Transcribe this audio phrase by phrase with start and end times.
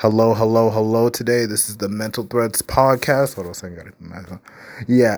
[0.00, 1.08] Hello, hello, hello.
[1.08, 3.36] Today, this is the Mental Threads podcast.
[3.36, 4.40] On a second, got.
[4.86, 5.16] Yeah,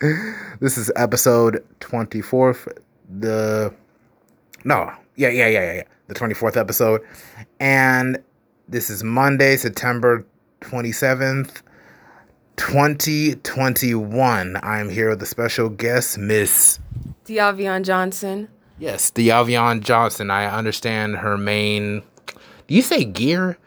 [0.60, 2.66] this is episode twenty fourth.
[3.10, 3.74] The
[4.64, 5.82] no, yeah, yeah, yeah, yeah, yeah.
[6.06, 7.02] The twenty fourth episode,
[7.60, 8.22] and
[8.66, 10.24] this is Monday, September
[10.62, 11.62] twenty seventh.
[12.56, 14.60] 2021.
[14.62, 16.78] I'm here with a special guest, Miss
[17.26, 18.48] Diavione Johnson.
[18.78, 20.30] Yes, Diavione Johnson.
[20.30, 22.02] I understand her main.
[22.66, 23.58] Do you say gear?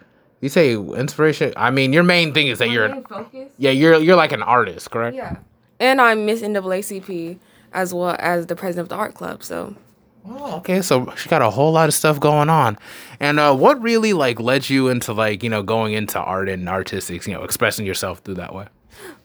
[0.46, 1.54] You say inspiration.
[1.58, 2.88] I mean, your main thing is that My you're.
[2.88, 3.49] main focus?
[3.58, 5.16] Yeah, you're you're like an artist, correct?
[5.16, 5.38] Yeah.
[5.80, 7.40] And I'm Miss NAACP
[7.73, 9.44] as well as the president of the art club.
[9.44, 9.76] So
[10.23, 10.84] Oh, okay.
[10.84, 12.77] So she got a whole lot of stuff going on.
[13.20, 16.70] And uh, what really like led you into like you know going into art and
[16.70, 18.67] artistics, you know, expressing yourself through that way?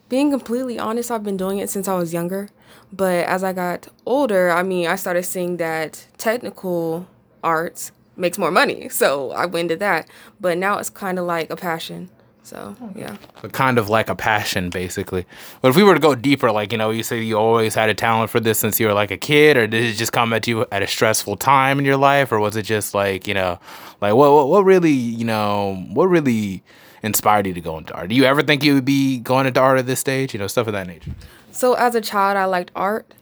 [0.09, 2.49] being completely honest, I've been doing it since I was younger.
[2.91, 7.07] But as I got older, I mean, I started seeing that technical
[7.45, 8.89] arts makes more money.
[8.89, 10.09] So I went to that.
[10.41, 12.11] But now it's kind of like a passion.
[12.43, 13.17] So yeah.
[13.43, 15.27] But kind of like a passion, basically.
[15.63, 17.89] But if we were to go deeper, like you know, you say you always had
[17.89, 20.33] a talent for this since you were like a kid, or did it just come
[20.33, 23.35] at you at a stressful time in your life, or was it just like you
[23.35, 23.59] know,
[24.01, 26.63] like what what, what really you know what really
[27.03, 28.09] inspired you to go into art?
[28.09, 30.33] Do you ever think you would be going into art at this stage?
[30.33, 31.13] You know, stuff of that nature.
[31.53, 33.13] So as a child, I liked art,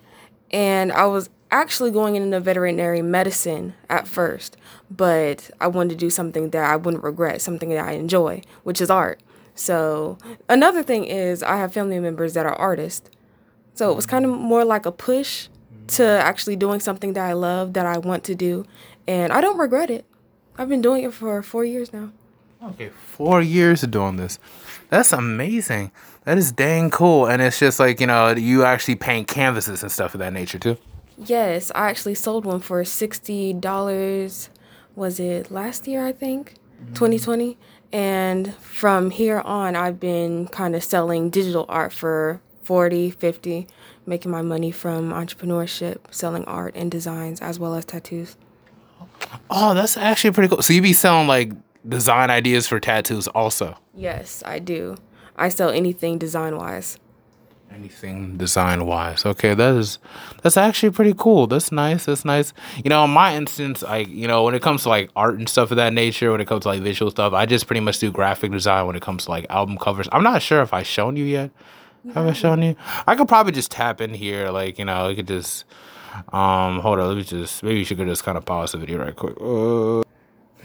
[0.53, 4.57] and I was actually going into veterinary medicine at first,
[4.91, 8.81] but I wanted to do something that I wouldn't regret, something that I enjoy, which
[8.81, 9.21] is art.
[9.55, 13.11] So another thing is I have family members that are artists,
[13.75, 15.49] so it was kind of more like a push
[15.89, 18.67] to actually doing something that I love, that I want to do,
[19.07, 20.05] and I don't regret it.
[20.57, 22.11] I've been doing it for four years now.
[22.63, 24.39] Okay, four years of doing this.
[24.91, 25.93] That's amazing.
[26.25, 27.27] That is dang cool.
[27.27, 30.59] And it's just like, you know, you actually paint canvases and stuff of that nature
[30.59, 30.77] too.
[31.19, 34.51] Yes, I actually sold one for sixty dollars.
[34.95, 36.07] Was it last year?
[36.07, 36.95] I think, mm-hmm.
[36.95, 37.59] twenty twenty.
[37.93, 43.67] And from here on, I've been kind of selling digital art for 40, 50,
[44.05, 48.37] making my money from entrepreneurship, selling art and designs as well as tattoos.
[49.49, 50.61] Oh, that's actually pretty cool.
[50.61, 51.53] So you be selling like
[51.89, 53.79] design ideas for tattoos also.
[53.95, 54.97] Yes, I do.
[55.35, 56.99] I sell anything design wise.
[57.71, 59.25] Anything design wise.
[59.25, 59.99] Okay, that is
[60.43, 61.47] that's actually pretty cool.
[61.47, 62.07] That's nice.
[62.07, 62.53] That's nice.
[62.83, 65.49] You know, in my instance, I you know, when it comes to like art and
[65.49, 67.99] stuff of that nature, when it comes to like visual stuff, I just pretty much
[67.99, 70.09] do graphic design when it comes to like album covers.
[70.13, 71.51] I'm not sure if I've shown you yet.
[72.15, 72.75] Have I shown you?
[73.07, 75.65] I could probably just tap in here, like, you know, I could just
[76.33, 78.99] um hold on, let me just maybe you should just kind of pause the video
[78.99, 79.37] right quick.
[79.41, 80.03] Uh,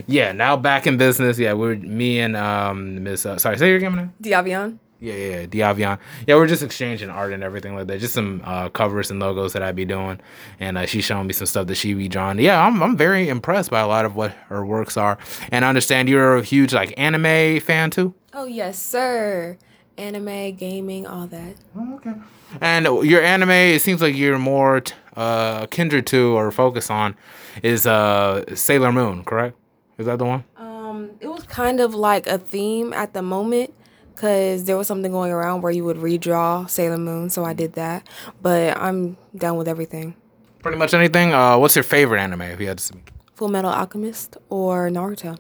[0.07, 1.37] yeah, now back in business.
[1.37, 4.09] Yeah, we're me and um Miss uh, sorry, say your name now.
[4.21, 4.79] Diavione?
[5.03, 5.99] Yeah, yeah, yeah, Diavione.
[6.25, 7.99] Yeah, we're just exchanging art and everything like that.
[7.99, 10.21] Just some uh, covers and logos that I'd be doing,
[10.61, 12.39] and uh, she's showing me some stuff that she be drawing.
[12.39, 15.17] Yeah, I'm I'm very impressed by a lot of what her works are,
[15.51, 18.13] and I understand you're a huge like anime fan too.
[18.33, 19.57] Oh, yes, sir.
[19.97, 21.55] Anime, gaming, all that.
[21.77, 22.13] Oh, okay.
[22.61, 27.17] And your anime, it seems like you're more t- uh, kindred to or focus on
[27.61, 29.57] is uh, Sailor Moon, correct?
[29.97, 30.45] Is that the one?
[30.55, 33.73] Um, it was kind of like a theme at the moment
[34.13, 37.73] because there was something going around where you would redraw Sailor Moon, so I did
[37.73, 38.07] that.
[38.41, 40.15] But I'm down with everything.
[40.61, 41.33] Pretty much anything.
[41.33, 42.41] Uh, what's your favorite anime?
[42.41, 42.93] If you had to.
[43.35, 45.37] Full Metal Alchemist or Naruto.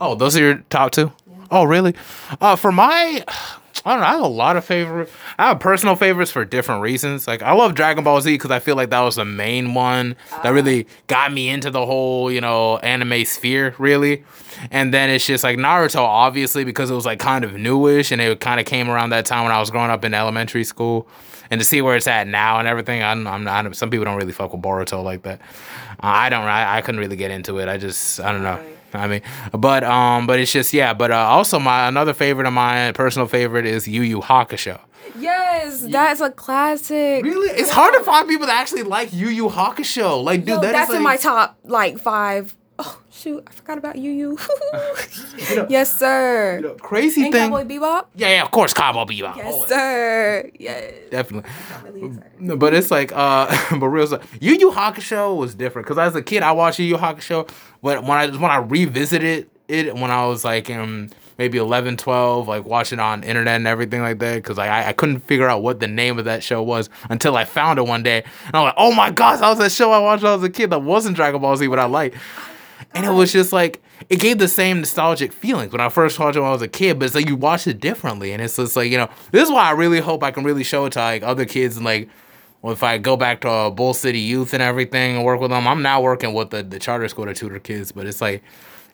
[0.00, 1.12] Oh, those are your top two?
[1.50, 1.94] Oh, really?
[2.40, 3.24] Uh, for my,
[3.84, 4.06] I don't know.
[4.06, 5.10] I have a lot of favorite.
[5.38, 7.26] I have personal favorites for different reasons.
[7.26, 10.16] Like I love Dragon Ball Z because I feel like that was the main one
[10.42, 14.24] that really got me into the whole, you know, anime sphere, really.
[14.70, 18.20] And then it's just like Naruto, obviously, because it was like kind of newish and
[18.20, 21.08] it kind of came around that time when I was growing up in elementary school.
[21.50, 23.74] And to see where it's at now and everything, I'm, I'm not.
[23.74, 25.40] Some people don't really fuck with Boruto like that.
[26.02, 26.44] Uh, I don't.
[26.44, 27.68] I, I couldn't really get into it.
[27.68, 28.62] I just, I don't know.
[28.94, 30.94] I mean, but um, but it's just yeah.
[30.94, 34.80] But uh, also my another favorite of mine, personal favorite, is Yu Yu Hakusho.
[35.18, 37.24] Yes, that's a classic.
[37.24, 40.22] Really, it's hard to find people that actually like Yu Yu Hakusho.
[40.22, 42.54] Like, dude, Yo, that is that's in like- my top like five.
[43.20, 44.12] Shoot, I forgot about you.
[44.12, 44.38] You.
[45.68, 46.74] yes, sir.
[46.80, 47.50] crazy and thing.
[47.50, 48.06] Cowboy Bebop.
[48.14, 49.36] Yeah, yeah, of course, Cowboy Bebop.
[49.36, 49.68] Yes, Always.
[49.68, 50.50] sir.
[50.58, 50.94] Yes.
[51.10, 51.50] Definitely.
[51.84, 54.26] Really but it's like, uh, but real stuff.
[54.40, 57.46] Yu Yu Hakusho was different because as a kid I watched Yu Yu Hakusho,
[57.82, 62.48] but when I when I revisited it when I was like in maybe 11, 12,
[62.48, 65.62] like watching on internet and everything like that, because like I, I couldn't figure out
[65.62, 68.64] what the name of that show was until I found it one day, and I'm
[68.64, 70.70] like, oh my gosh, that was that show I watched when I was a kid
[70.70, 72.16] that wasn't Dragon Ball Z, but I liked.
[72.94, 76.36] And it was just like it gave the same nostalgic feelings when I first watched
[76.36, 78.56] it when I was a kid, but it's like you watch it differently, and it's
[78.56, 80.92] just like you know this is why I really hope I can really show it
[80.94, 82.08] to like other kids and like
[82.62, 85.50] well, if I go back to uh, Bull City Youth and everything and work with
[85.50, 85.66] them.
[85.66, 88.42] I'm now working with the the charter school to tutor kids, but it's like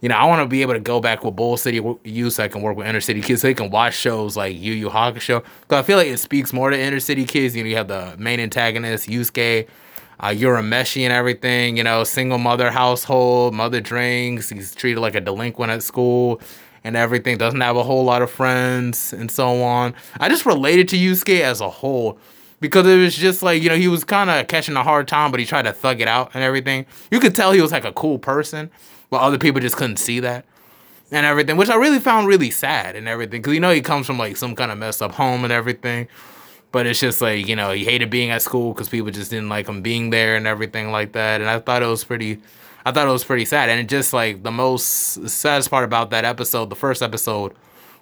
[0.01, 2.45] you know, I want to be able to go back with Bull City youth so
[2.45, 4.91] I can work with inner city kids so they can watch shows like Yu Yu
[4.91, 5.43] Hakusho.
[5.63, 7.57] Because I feel like it speaks more to inner city kids.
[7.57, 9.67] You know, you have the main antagonist, Yusuke,
[10.21, 15.21] uh, Urameshi and everything, you know, single mother household, mother drinks, he's treated like a
[15.21, 16.41] delinquent at school
[16.85, 19.95] and everything, doesn't have a whole lot of friends and so on.
[20.21, 22.19] I just related to Yusuke as a whole
[22.61, 25.31] because it was just like, you know, he was kind of catching a hard time,
[25.31, 26.87] but he tried to thug it out and everything.
[27.11, 28.71] You could tell he was like a cool person,
[29.11, 30.47] but other people just couldn't see that
[31.11, 34.07] and everything, which I really found really sad and everything because, you know, he comes
[34.07, 36.09] from like some kind of messed up home and everything.
[36.73, 39.49] But it's just like, you know, he hated being at school because people just didn't
[39.49, 41.41] like him being there and everything like that.
[41.41, 42.41] And I thought it was pretty,
[42.85, 43.69] I thought it was pretty sad.
[43.69, 47.55] And it just like the most saddest part about that episode, the first episode,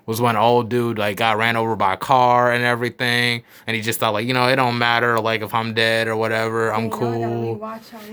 [0.06, 3.80] was when old dude like got ran over by a car and everything, and he
[3.80, 6.90] just thought like, you know, it don't matter like if I'm dead or whatever, I'm
[6.90, 7.58] cool.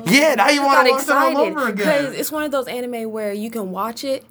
[0.06, 1.76] Yeah, now you want to watch it all over again.
[1.76, 4.24] Because it's one of those anime where you can watch it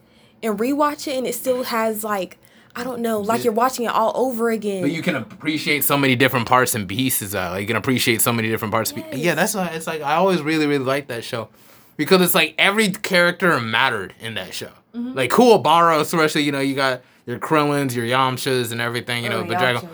[0.42, 2.38] and rewatch it, and it still has like
[2.74, 4.82] I don't know, like you're watching it all over again.
[4.82, 7.34] But you can appreciate so many different parts and pieces.
[7.34, 8.92] Uh, you can appreciate so many different parts.
[8.96, 9.14] Yes.
[9.14, 11.48] Yeah, that's why it's like I always really really like that show
[11.96, 14.70] because it's like every character mattered in that show.
[14.94, 15.14] Mm-hmm.
[15.14, 19.24] Like Kuwabara, especially you know you got your Krillins, your Yamchas, and everything.
[19.24, 19.88] You know, oh, but Dragon.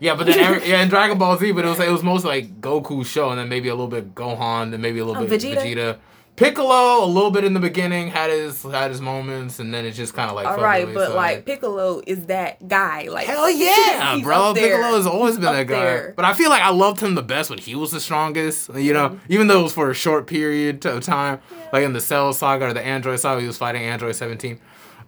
[0.00, 2.30] Yeah, but then every, yeah, in Dragon Ball Z, but it was it was mostly
[2.30, 5.26] like Goku's show, and then maybe a little bit Gohan, and maybe a little oh,
[5.26, 5.62] bit Vegeta.
[5.62, 5.98] Vegeta.
[6.34, 9.92] Piccolo, a little bit in the beginning, had his had his moments, and then it
[9.92, 10.46] just kind of like.
[10.46, 13.08] All right, away, but so like Piccolo is that guy.
[13.08, 14.54] Like hell yeah, bro.
[14.54, 15.80] Piccolo has always been that guy.
[15.80, 16.12] There.
[16.16, 18.74] But I feel like I loved him the best when he was the strongest.
[18.74, 19.32] You know, mm-hmm.
[19.32, 21.68] even though it was for a short period of time, yeah.
[21.70, 24.58] like in the Cell Saga or the Android Saga, he was fighting Android Seventeen.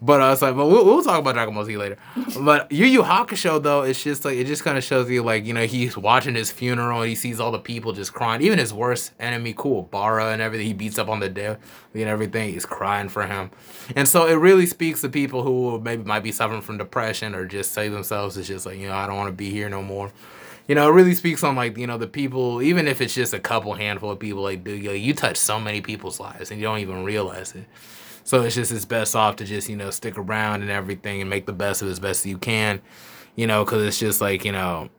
[0.01, 1.97] But uh, like, but we'll, we'll talk about Dragon Ball Z later.
[2.39, 5.45] but Yu Yu Hakusho though, it's just like it just kind of shows you like
[5.45, 8.41] you know he's watching his funeral and he sees all the people just crying.
[8.41, 11.59] Even his worst enemy, Kuwabara and everything, he beats up on the dead
[11.93, 12.53] and everything.
[12.53, 13.51] He's crying for him,
[13.95, 17.45] and so it really speaks to people who maybe might be suffering from depression or
[17.45, 19.81] just say themselves, it's just like you know I don't want to be here no
[19.81, 20.11] more
[20.67, 23.33] you know, it really speaks on like you know the people, even if it's just
[23.33, 24.41] a couple handful of people.
[24.41, 27.65] Like, dude, you touch so many people's lives and you don't even realize it.
[28.25, 31.29] So it's just it's best off to just you know stick around and everything and
[31.29, 32.81] make the best of it as best you can,
[33.35, 34.89] you know, because it's just like you know,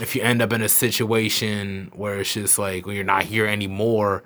[0.00, 3.46] if you end up in a situation where it's just like when you're not here
[3.46, 4.22] anymore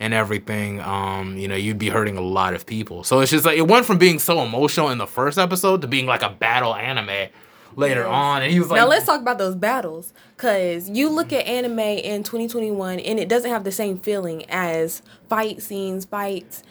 [0.00, 3.04] and everything, um, you know, you'd be hurting a lot of people.
[3.04, 5.86] So it's just like it went from being so emotional in the first episode to
[5.86, 7.28] being like a battle anime
[7.76, 8.08] later yes.
[8.08, 11.46] on and he was like now let's talk about those battles because you look at
[11.46, 16.64] anime in 2021 and it doesn't have the same feeling as fight scenes fights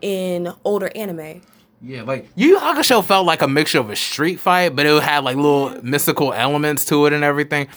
[0.00, 1.42] in older anime.
[1.80, 5.22] Yeah, like Yu Hakusho felt like a mixture of a street fight, but it had
[5.22, 7.68] like little mystical elements to it and everything.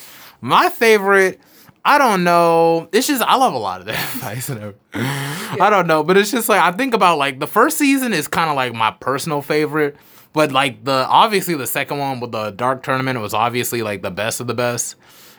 [0.41, 1.39] My favorite,
[1.85, 2.89] I don't know.
[2.91, 4.81] It's just I love a lot of that fights and everything.
[4.93, 5.57] Yeah.
[5.59, 8.27] I don't know, but it's just like I think about like the first season is
[8.27, 9.95] kind of like my personal favorite,
[10.33, 14.11] but like the obviously the second one with the dark tournament was obviously like the
[14.11, 14.95] best of the best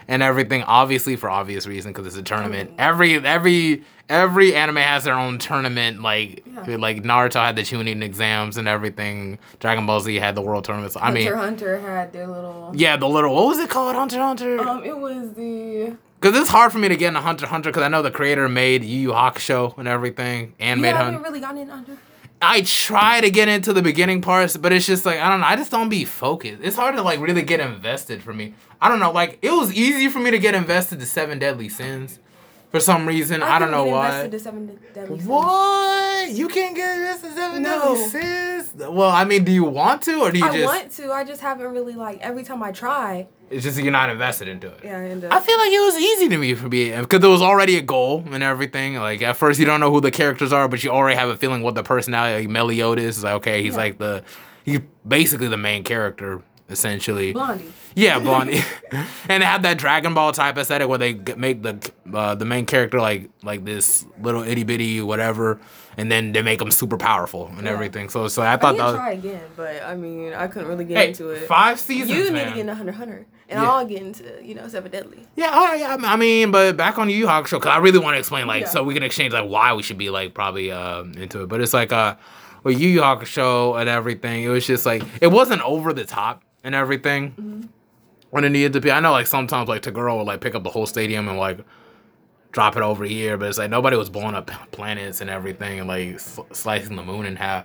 [0.09, 0.63] and everything.
[0.63, 2.73] Obviously for obvious reason because it's a tournament.
[2.79, 6.03] Every every every anime has their own tournament.
[6.03, 6.77] Like yeah.
[6.77, 9.39] like Naruto had the Chunin exams and everything.
[9.59, 10.97] Dragon Ball Z had the world tournaments.
[11.01, 12.73] I mean, Hunter Hunter had their little.
[12.75, 13.35] Yeah, the little.
[13.35, 13.97] What was it called?
[13.97, 14.61] Hunter Hunter.
[14.61, 15.97] Um, it was the.
[16.21, 18.49] Because it's hard for me to get into Hunter Hunter because I know the creator
[18.49, 21.19] made Yu Yu Hakusho and everything and yeah, made Hunter.
[21.21, 21.99] really gotten into Hunter.
[22.43, 25.47] I try to get into the beginning parts, but it's just like I don't know.
[25.47, 26.61] I just don't be focused.
[26.63, 28.55] It's hard to like really get invested for me.
[28.81, 29.13] I don't know.
[29.13, 32.19] Like it was easy for me to get invested to Seven Deadly Sins
[32.73, 33.43] for some reason.
[33.43, 34.27] I, I don't know why.
[34.27, 36.31] What?
[36.31, 37.95] You can't get invested to Seven no.
[37.95, 38.75] Deadly Sins?
[38.75, 40.73] Well, I mean, do you want to or do you I just?
[40.73, 41.13] I want to.
[41.13, 43.29] I just haven't really like every time I try.
[43.51, 44.81] It's just you're not invested into it.
[44.83, 45.33] Yeah, I end up.
[45.33, 47.83] I feel like it was easy to me for me because there was already a
[47.83, 48.97] goal and everything.
[48.97, 51.37] Like at first you don't know who the characters are, but you already have a
[51.37, 52.47] feeling what the personality.
[52.47, 53.79] Like Meliodas is like okay, he's yeah.
[53.79, 54.25] like the
[54.65, 57.33] he's basically the main character essentially.
[57.33, 57.73] Blondie.
[57.95, 58.63] Yeah, Blondie.
[59.29, 62.67] and they have that Dragon Ball type aesthetic where they make the uh, the main
[62.67, 65.61] character like like this little itty bitty whatever,
[65.97, 67.73] and then they make them super powerful and yeah.
[67.73, 68.09] everything.
[68.09, 68.85] So so I thought I that.
[68.85, 71.47] Was, try again, but I mean I couldn't really get hey, into it.
[71.47, 72.11] Five seasons.
[72.11, 72.47] You need man.
[72.47, 73.71] to get into Hunter Hunter, and yeah.
[73.71, 75.27] I'll get into you know Seven Deadly.
[75.37, 78.19] Yeah, I, I mean, but back on the Yu Hakusho because I really want to
[78.19, 78.69] explain like yeah.
[78.69, 81.49] so we can exchange like why we should be like probably uh, into it.
[81.49, 82.17] But it's like uh
[82.63, 86.43] with Yu Yu Hakusho and everything, it was just like it wasn't over the top
[86.65, 87.63] and everything mm-hmm.
[88.31, 88.91] when it needed to be.
[88.91, 91.59] I know like sometimes like Toguro would like pick up the whole stadium and like
[92.53, 95.89] drop it over here, but it's like nobody was blowing up planets and everything and
[95.89, 97.65] like slicing the moon in half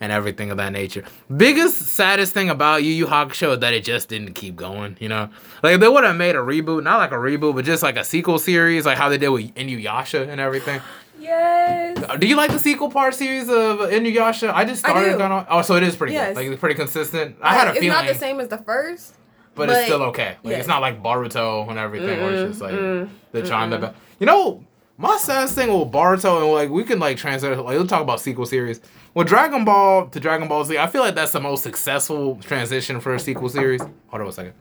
[0.00, 1.04] and everything of that nature.
[1.34, 4.96] Biggest saddest thing about Yu Yu Hakusho is that it just didn't keep going.
[4.98, 5.30] You know,
[5.62, 8.04] like they would have made a reboot, not like a reboot, but just like a
[8.04, 10.80] sequel series, like how they did with Inuyasha and everything.
[11.22, 11.98] Yes.
[12.08, 14.52] Uh, Do you like the sequel part series of Inuyasha?
[14.52, 15.18] I just I started do.
[15.18, 15.46] going on.
[15.48, 16.28] Oh, so it is pretty Yes.
[16.30, 16.36] good.
[16.36, 17.36] Like it's pretty consistent.
[17.40, 19.14] I had a it's feeling, It's not the same as the first.
[19.54, 20.36] but, it's still okay.
[20.42, 20.58] Like yeah.
[20.58, 23.78] it's not like Boruto and everything, where it's just like mm, they're trying to.
[23.78, 24.64] Ba- you know,
[24.98, 27.56] my saddest thing with Boruto and like we can like translate.
[27.56, 28.80] Like we'll talk about sequel series.
[29.14, 32.98] With Dragon Ball to Dragon Ball Z, I feel like that's the most successful transition
[33.00, 33.80] for a sequel series.
[34.08, 34.54] Hold on a second.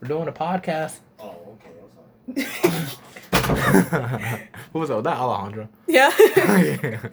[0.00, 0.98] We're doing a podcast.
[1.18, 1.70] Oh, okay.
[2.36, 2.46] I'm
[3.88, 4.48] sorry.
[4.72, 4.96] Who was that?
[4.96, 5.68] Was that Alejandro?
[5.86, 6.10] Yeah.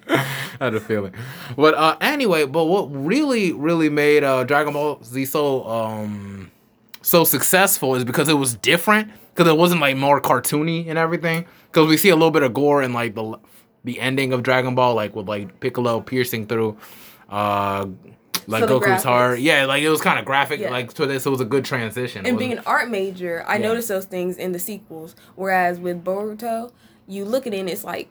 [0.07, 0.25] I
[0.59, 1.13] had a feeling.
[1.57, 6.51] But uh anyway, but what really, really made uh Dragon Ball Z so um
[7.01, 9.11] so successful is because it was different.
[9.33, 11.45] Because it wasn't like more cartoony and everything.
[11.71, 13.37] Because we see a little bit of gore in like the
[13.83, 16.77] the ending of Dragon Ball, like with like Piccolo piercing through
[17.29, 17.87] uh
[18.47, 19.39] like So Goku's heart.
[19.39, 20.71] Yeah, like it was kind of graphic, Yeah.
[20.71, 21.25] like to this.
[21.25, 22.25] It was a good transition.
[22.25, 23.67] And being an art major, I Yeah.
[23.67, 25.15] noticed those things in the sequels.
[25.35, 26.71] Whereas with Boruto,
[27.09, 28.07] you look at it and it's like,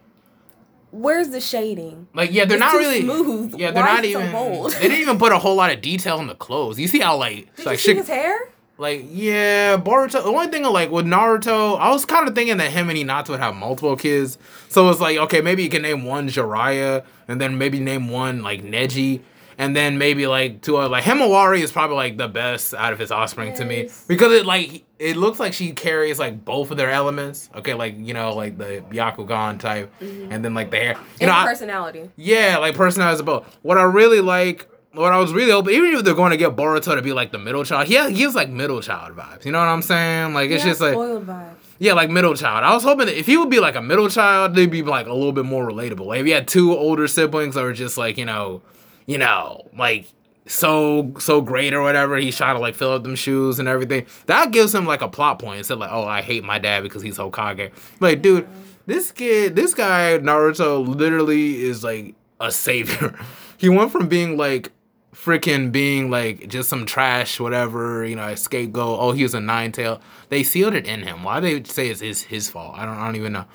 [0.90, 2.08] where's the shading?
[2.14, 3.54] Like yeah, they're It's not really smooth.
[3.56, 4.32] Yeah, they're Why not so even.
[4.32, 4.72] bold?
[4.72, 6.78] they didn't even put a whole lot of detail in the clothes.
[6.78, 8.36] You see how like Did like you see shit, his hair?
[8.76, 10.12] like yeah, Boruto.
[10.12, 13.30] The only thing like with Naruto, I was kind of thinking that him and Hinata
[13.30, 14.38] would have multiple kids.
[14.68, 18.42] So it's like okay, maybe you can name one Jiraiya, and then maybe name one
[18.42, 19.20] like Neji.
[19.60, 22.98] And then maybe like two other like Himawari is probably like the best out of
[23.00, 26.76] his offspring to me because it like it looks like she carries like both of
[26.76, 27.50] their elements.
[27.56, 30.92] Okay, like you know like the Byakugan type, and then like the hair.
[30.92, 31.22] You Mm-hmm.
[31.22, 32.10] and know, I- personality.
[32.16, 33.58] yeah, like personalized both.
[33.62, 36.54] What I really like, what I was really hoping, even if they're going to get
[36.54, 39.44] Boruto to be like the middle child, he gives like middle child vibes.
[39.44, 40.34] You know what I'm saying?
[40.34, 41.54] Like it's Yeah, just like spoiled vibe.
[41.80, 42.62] yeah, like middle child.
[42.62, 45.08] I was hoping that if he would be like a middle child, they'd be like
[45.08, 46.06] a little bit more relatable.
[46.06, 48.62] Like if you had two older siblings that were just like you know,
[49.08, 50.06] you know, like
[50.46, 52.16] so so great or whatever.
[52.18, 54.06] He's trying to like fill up them shoes and everything.
[54.26, 57.02] That gives him like a plot point instead like, oh, I hate my dad because
[57.02, 57.72] he's Hokage.
[58.00, 58.46] Like, dude,
[58.86, 63.18] this kid, this guy Naruto literally is like a savior.
[63.56, 64.72] he went from being like
[65.14, 68.98] freaking being like just some trash, whatever, you know, scapegoat.
[69.00, 70.02] Oh, he was a nine tail.
[70.28, 71.22] They sealed it in him.
[71.24, 72.74] Why they say it's his, his fault?
[72.76, 73.46] I don't, I don't even know.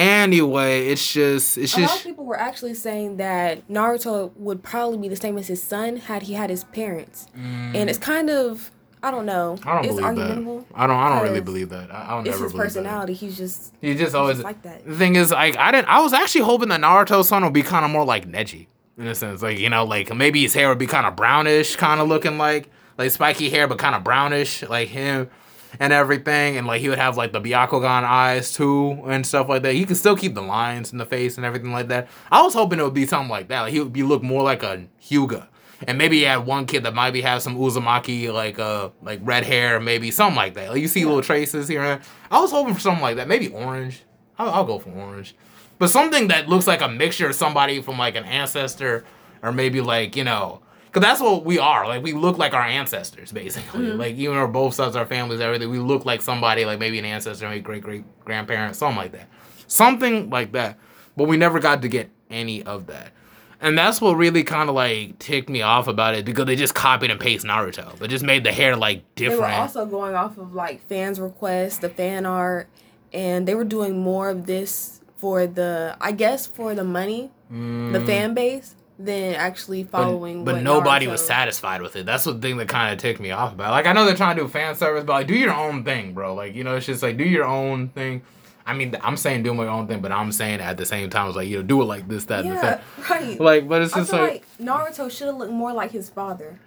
[0.00, 1.78] Anyway, it's just, it's just.
[1.78, 5.46] A lot of people were actually saying that Naruto would probably be the same as
[5.46, 8.70] his son had he had his parents, and it's kind of
[9.02, 9.56] I don't know.
[9.60, 9.66] Mm.
[9.66, 10.30] I don't it's believe that.
[10.74, 11.90] I don't, I don't really believe that.
[11.90, 13.14] I, I'll It's never his believe personality.
[13.14, 13.74] He's just.
[13.80, 14.84] He just always just like that.
[14.84, 15.88] The thing is, like, I didn't.
[15.88, 18.66] I was actually hoping that Naruto's son would be kind of more like Neji,
[18.98, 19.42] in a sense.
[19.42, 22.36] Like, you know, like maybe his hair would be kind of brownish, kind of looking
[22.36, 25.30] like like spiky hair, but kind of brownish, like him,
[25.78, 26.56] and everything.
[26.56, 29.74] And like he would have like the Byakugan eyes too, and stuff like that.
[29.74, 32.08] He could still keep the lines in the face and everything like that.
[32.30, 33.62] I was hoping it would be something like that.
[33.62, 35.46] Like he would be look more like a Hyuga.
[35.86, 39.20] And maybe he had one kid that might be have some Uzumaki like uh like
[39.22, 40.70] red hair, maybe something like that.
[40.70, 42.08] Like you see little traces here and there.
[42.30, 43.28] I was hoping for something like that.
[43.28, 44.02] Maybe orange.
[44.38, 45.34] I'll, I'll go for orange.
[45.78, 49.04] But something that looks like a mixture of somebody from like an ancestor,
[49.42, 51.86] or maybe like you know, because that's what we are.
[51.86, 53.86] Like we look like our ancestors, basically.
[53.86, 53.98] Mm-hmm.
[53.98, 55.70] Like even our both sides our families, everything.
[55.70, 59.28] We look like somebody, like maybe an ancestor, maybe great great grandparents, something like that.
[59.68, 60.78] Something like that.
[61.16, 63.12] But we never got to get any of that.
[63.60, 66.74] And that's what really kind of like ticked me off about it because they just
[66.74, 67.96] copied and pasted Naruto.
[67.98, 69.42] They just made the hair like different.
[69.42, 72.68] They were also going off of like fans' requests, the fan art,
[73.12, 77.56] and they were doing more of this for the, I guess, for the money, the
[77.56, 78.06] mm.
[78.06, 80.44] fan base, than actually but, following.
[80.44, 82.06] but what nobody Naruto- was satisfied with it.
[82.06, 83.68] That's the thing that kind of ticked me off about.
[83.68, 83.72] it.
[83.72, 86.12] Like I know they're trying to do fan service, but like do your own thing,
[86.12, 86.34] bro.
[86.34, 88.22] Like you know, it's just like do your own thing.
[88.66, 91.28] I mean, I'm saying do my own thing, but I'm saying at the same time,
[91.28, 92.82] it's like you know, do it like this, that, and the Yeah, that.
[93.10, 93.40] right.
[93.40, 96.58] Like, but it's just like, like, Naruto should have looked more like his father,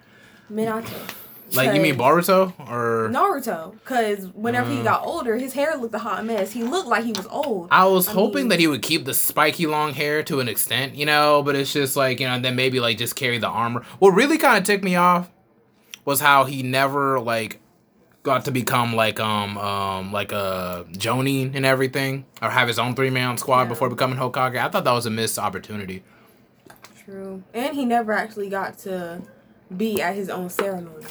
[0.52, 1.13] Minato.
[1.56, 3.10] Like, you mean Boruto or?
[3.10, 4.78] Naruto, because whenever Mm.
[4.78, 6.52] he got older, his hair looked a hot mess.
[6.52, 7.68] He looked like he was old.
[7.72, 10.48] I was I hoping mean- that he would keep the spiky long hair to an
[10.48, 13.38] extent, you know, but it's just like, you know, and then maybe like just carry
[13.38, 13.84] the armor.
[14.00, 15.30] What really kind of ticked me off
[16.06, 17.60] was how he never like
[18.24, 22.96] got to become like um um like a Jonin and everything or have his own
[22.96, 23.68] three man squad Yeah.
[23.70, 24.58] before becoming Hokage.
[24.58, 26.04] I thought that was a missed opportunity.
[27.04, 27.44] True.
[27.54, 29.22] And he never actually got to
[29.76, 31.06] be at his own ceremony.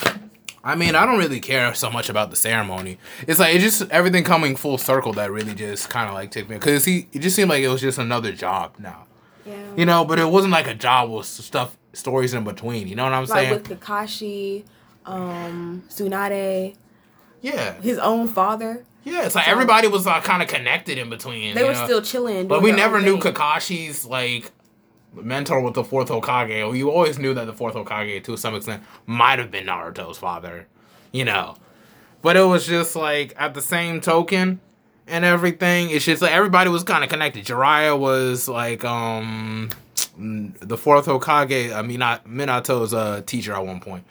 [0.64, 2.98] I mean, I don't really care so much about the ceremony.
[3.26, 6.48] It's like it's just everything coming full circle that really just kind of like took
[6.48, 9.06] me because he it just seemed like it was just another job now.
[9.44, 9.56] Yeah.
[9.76, 12.86] You know, but it wasn't like a job with stuff, stories in between.
[12.86, 13.52] You know what I'm like saying?
[13.54, 14.64] with Kakashi,
[15.04, 16.76] um, Tsunade,
[17.40, 18.84] yeah, his own father.
[19.02, 19.26] yeah.
[19.26, 21.56] It's like So- everybody was uh, kind of connected in between.
[21.56, 21.84] They were know?
[21.84, 22.46] still chilling.
[22.46, 23.34] but we never knew thing.
[23.34, 24.52] Kakashi's like
[25.14, 26.76] mentor with the fourth Hokage.
[26.76, 30.66] You always knew that the fourth Hokage, to some extent, might have been Naruto's father.
[31.12, 31.56] You know,
[32.22, 34.60] but it was just like at the same token,
[35.06, 35.90] and everything.
[35.90, 37.44] It's just like everybody was kind of connected.
[37.44, 39.70] Jiraiya was like um
[40.16, 44.04] the fourth Hokage, I mean not Minato's uh, teacher at one point.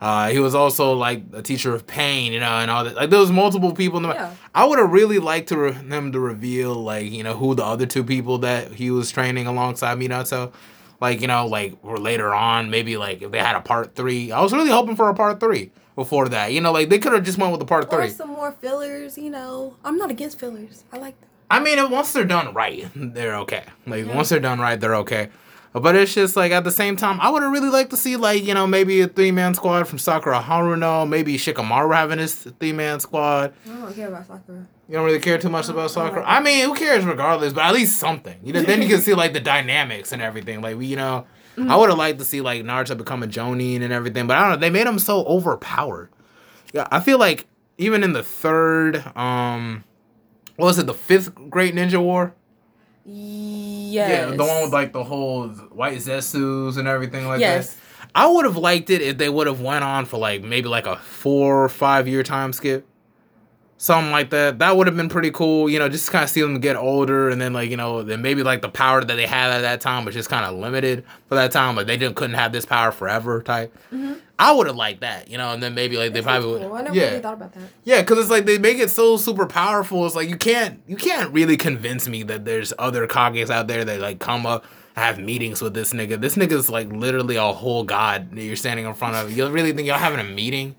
[0.00, 2.94] Uh, he was also like a teacher of pain, you know, and all that.
[2.96, 3.98] Like there was multiple people.
[3.98, 4.34] In the, Yeah.
[4.54, 7.64] I would have really liked to re- him to reveal like you know who the
[7.64, 10.52] other two people that he was training alongside Minato,
[11.00, 14.32] like you know like were later on maybe like if they had a part three.
[14.32, 16.52] I was really hoping for a part three before that.
[16.54, 18.08] You know, like they could have just went with the part Or three.
[18.08, 19.76] some more fillers, you know.
[19.84, 20.84] I'm not against fillers.
[20.92, 21.28] I like them.
[21.50, 23.64] I mean, once they're done right, they're okay.
[23.86, 25.28] Like once they're done right, they're okay.
[25.72, 28.16] But it's just like at the same time, I would have really liked to see
[28.16, 32.34] like you know maybe a three man squad from Sakura Haruno, maybe Shikamaru having his
[32.34, 33.54] three man squad.
[33.66, 34.66] I don't care about Sakura.
[34.88, 36.24] You don't really care too much about Sakura.
[36.26, 37.52] I mean, who cares regardless?
[37.52, 38.36] But at least something.
[38.42, 40.60] You know, then you can see like the dynamics and everything.
[40.60, 43.82] Like we, you know, I would have liked to see like Naruto become a Jonin
[43.82, 44.26] and everything.
[44.26, 44.56] But I don't know.
[44.56, 46.10] They made him so overpowered.
[46.72, 47.46] Yeah, I feel like
[47.78, 49.84] even in the third, um,
[50.56, 52.34] what was it, the fifth Great Ninja War?
[53.04, 54.30] Yes.
[54.30, 57.74] Yeah, the one with like the whole white Zetsus and everything like Yes.
[57.74, 57.80] that.
[58.14, 60.86] I would have liked it if they would have went on for like maybe like
[60.86, 62.86] a four or five year time skip.
[63.82, 64.58] Something like that.
[64.58, 67.30] That would have been pretty cool, you know, just kind of see them get older
[67.30, 69.80] and then like, you know, then maybe like the power that they had at that
[69.80, 71.76] time was just kind of limited for that time.
[71.76, 73.74] Like they didn't couldn't have this power forever type.
[73.90, 74.18] Mm-hmm.
[74.38, 76.74] I would have liked that, you know, and then maybe like they probably would Cool.
[76.74, 77.04] I never yeah.
[77.08, 77.62] really thought about that.
[77.84, 80.04] Yeah, because it's like they make it so super powerful.
[80.04, 83.86] It's like you can't you can't really convince me that there's other Kages out there
[83.86, 86.20] that like come up have meetings with this nigga.
[86.20, 89.34] This nigga's like literally a whole god that you're standing in front of.
[89.34, 90.76] You really think y'all having a meeting?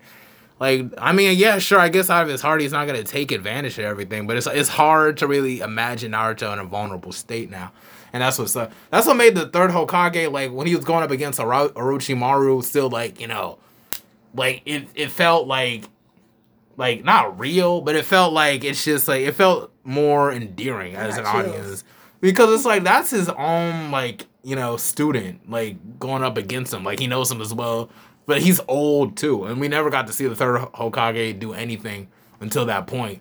[0.62, 1.80] Like, I mean, yeah, sure.
[1.80, 4.28] I guess out of his heart, he's not gonna take advantage of everything.
[4.28, 7.72] But it's it's hard to really imagine Naruto in a vulnerable state now,
[8.12, 8.70] and that's what's up.
[8.90, 12.62] That's what made the third Hokage like when he was going up against Oro- Orochimaru,
[12.62, 13.58] still like you know,
[14.36, 15.82] like it it felt like
[16.76, 21.18] like not real, but it felt like it's just like it felt more endearing as
[21.18, 21.82] an audience
[22.20, 26.84] because it's like that's his own like you know student like going up against him
[26.84, 27.90] like he knows him as well,
[28.32, 32.08] but he's old too, and we never got to see the third Hokage do anything
[32.40, 33.20] until that point.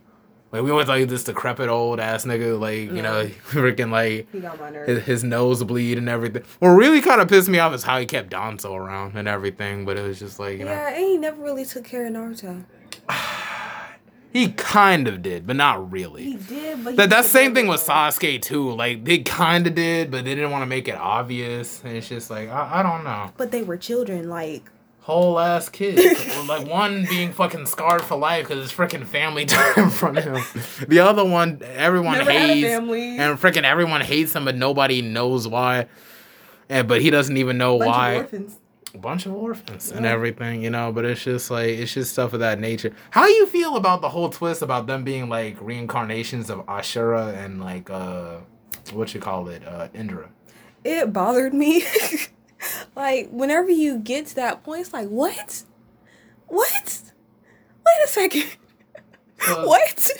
[0.51, 3.91] Like we always thought he was this decrepit old ass nigga, like you know, freaking
[3.91, 4.29] like
[4.85, 6.43] his, his nose bleed and everything.
[6.59, 9.85] What really kind of pissed me off is how he kept Danzo around and everything,
[9.85, 10.71] but it was just like you know.
[10.71, 12.63] yeah, and he never really took care of Naruto.
[14.33, 16.23] He kind of did, but not really.
[16.23, 17.81] He did, but he That that same thing with.
[17.81, 18.71] Sasuke too.
[18.71, 21.83] Like they kind of did, but they didn't want to make it obvious.
[21.83, 23.31] And it's just like I, I don't know.
[23.35, 24.71] But they were children, like
[25.01, 26.27] Whole ass kids.
[26.47, 30.23] Like one being fucking scarred for life because his freaking family died in front of
[30.25, 30.87] him.
[30.87, 35.85] The other one, everyone Never hates, and freaking everyone hates him, but nobody knows why.
[36.67, 38.57] And but he doesn't even know bunch why of
[38.99, 40.91] bunch of orphans and everything, you know.
[40.91, 42.93] But it's just like it's just stuff of that nature.
[43.11, 47.33] How do you feel about the whole twist about them being like reincarnations of Ashura
[47.37, 48.37] and like uh,
[48.93, 50.29] what you call it, uh, Indra?
[50.83, 51.83] It bothered me.
[52.95, 55.63] like whenever you get to that point, it's like what?
[56.47, 57.01] What?
[57.85, 58.45] Wait a second.
[59.47, 60.11] What?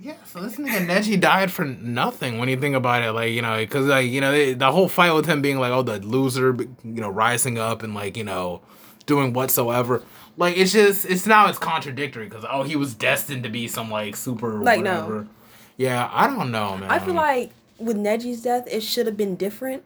[0.00, 3.40] Yeah, so this nigga Neji died for nothing when you think about it, like you
[3.40, 6.00] know, because like you know they, the whole fight with him being like, oh, the
[6.00, 8.62] loser, you know, rising up and like you know,
[9.06, 10.02] doing whatsoever.
[10.36, 13.92] Like it's just it's now it's contradictory because oh he was destined to be some
[13.92, 15.28] like super Like, no.
[15.76, 16.90] Yeah, I don't know, man.
[16.90, 19.84] I feel like with Neji's death, it should have been different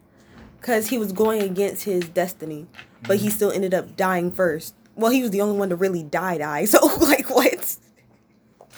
[0.59, 2.67] because he was going against his destiny,
[3.07, 3.35] but he mm-hmm.
[3.35, 4.75] still ended up dying first.
[4.95, 6.65] Well, he was the only one to really die, die.
[6.69, 7.77] So, like, what?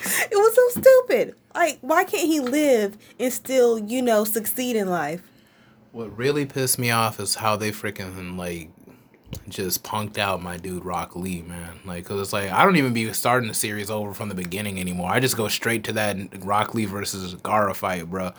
[0.04, 1.36] It was so stupid.
[1.54, 5.22] Like, why can't he live and still, you know, succeed in life?
[5.92, 8.70] What really pissed me off is how they freaking like
[9.50, 11.80] just punked out my dude Rock Lee, man.
[11.86, 14.80] Like, cause it's like I don't even be starting the series over from the beginning
[14.80, 15.10] anymore.
[15.10, 18.32] I just go straight to that Rock Lee versus Gaara fight, bro.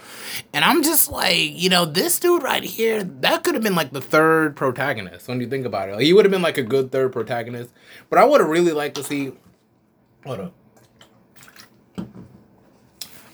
[0.52, 3.92] And I'm just like, you know, this dude right here, that could have been like
[3.92, 5.94] the third protagonist when you think about it.
[5.94, 7.70] Like, he would have been like a good third protagonist.
[8.10, 9.32] But I would have really liked to see.
[10.24, 10.54] Hold up.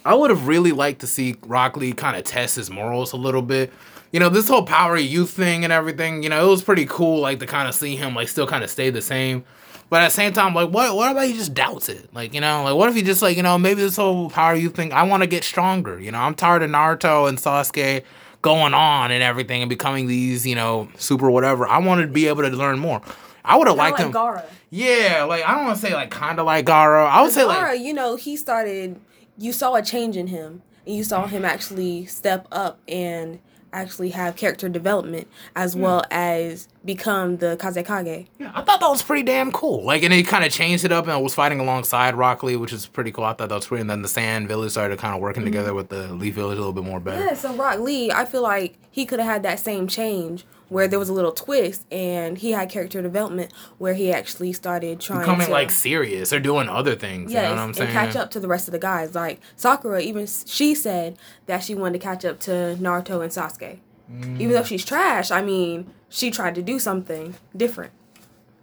[0.04, 3.16] I would have really liked to see Rock Lee kind of test his morals a
[3.16, 3.72] little bit.
[4.12, 6.86] You know, this whole power of youth thing and everything, you know, it was pretty
[6.86, 9.44] cool, like to kind of see him like still kind of stay the same.
[9.90, 12.12] But at the same time, like, what what about he just doubts it?
[12.14, 14.54] Like, you know, like what if he just like, you know, maybe this whole power
[14.54, 15.98] youth thing, I want to get stronger.
[15.98, 18.02] You know, I'm tired of Naruto and Sasuke
[18.42, 21.66] going on and everything and becoming these, you know, super whatever.
[21.66, 23.00] I wanted to be able to learn more.
[23.44, 24.12] I would have liked like him.
[24.12, 24.44] Gaara.
[24.70, 27.08] Yeah, like I don't want to say like kind of like Gaara.
[27.08, 29.00] I would say like Gaara, like you know, he started.
[29.38, 33.38] You saw a change in him, and you saw him actually step up and
[33.72, 38.26] actually have character development as well as become the Kazekage.
[38.38, 39.84] Yeah, I thought that was pretty damn cool.
[39.84, 42.72] Like, and he kind of changed it up and was fighting alongside Rock Lee, which
[42.72, 43.24] is pretty cool.
[43.24, 43.82] I thought that was pretty.
[43.82, 45.52] And then the Sand Village started kind of working mm-hmm.
[45.52, 47.24] together with the Leaf Village a little bit more better.
[47.24, 50.86] Yeah, so Rock Lee, I feel like he could have had that same change where
[50.88, 55.20] there was a little twist and he had character development where he actually started trying
[55.20, 57.32] Becoming to like serious or doing other things.
[57.32, 57.88] yes, you know what I'm saying?
[57.90, 59.14] and catch up to the rest of the guys.
[59.14, 62.50] Like Sakura, even she said that she wanted to catch up to
[62.80, 63.78] Naruto and Sasuke.
[64.12, 64.40] Mm.
[64.40, 67.92] Even though she's trash, I mean, she tried to do something different.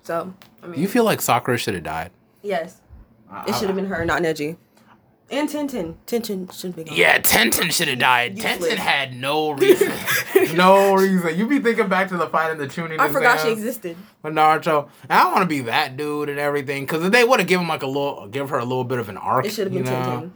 [0.03, 2.11] So, I mean, You feel like Sakura should have died?
[2.43, 2.81] yes,
[3.47, 4.57] it should have been her, not Neji.
[5.31, 5.95] And Tenten.
[6.05, 6.85] Tenten should have been.
[6.85, 6.95] gone.
[6.95, 8.37] Yeah, Tenten should have died.
[8.37, 8.73] Useless.
[8.73, 9.91] Tenten had no reason.
[10.55, 11.35] no reason.
[11.37, 12.99] You be thinking back to the fight in the Chunin.
[12.99, 13.97] I forgot she exams existed.
[14.21, 14.89] with Naruto.
[15.03, 17.67] And I don't want to be that dude and everything because they would have given
[17.67, 19.45] like a little, give her a little bit of an arc.
[19.45, 19.91] It should have been know?
[19.91, 20.31] Tenten.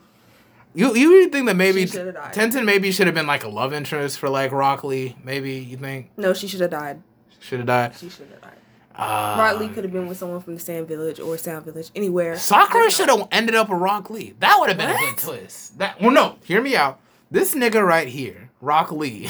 [0.74, 2.34] You you think that maybe She died.
[2.34, 5.16] Tenten maybe should have been like a love interest for like Rock Lee?
[5.24, 7.02] Maybe you think No, she should have died.
[7.40, 7.96] should have died.
[7.96, 8.52] She should have died.
[9.00, 11.90] Uh, Rock Lee could have been with someone from the Sand Village or Sound Village,
[11.96, 12.36] anywhere.
[12.38, 14.34] Sakura should have ended up with Rock Lee.
[14.40, 15.78] That would have been a good twist.
[15.78, 17.00] That well, no, hear me out.
[17.32, 19.30] This nigga right here, Rock Lee.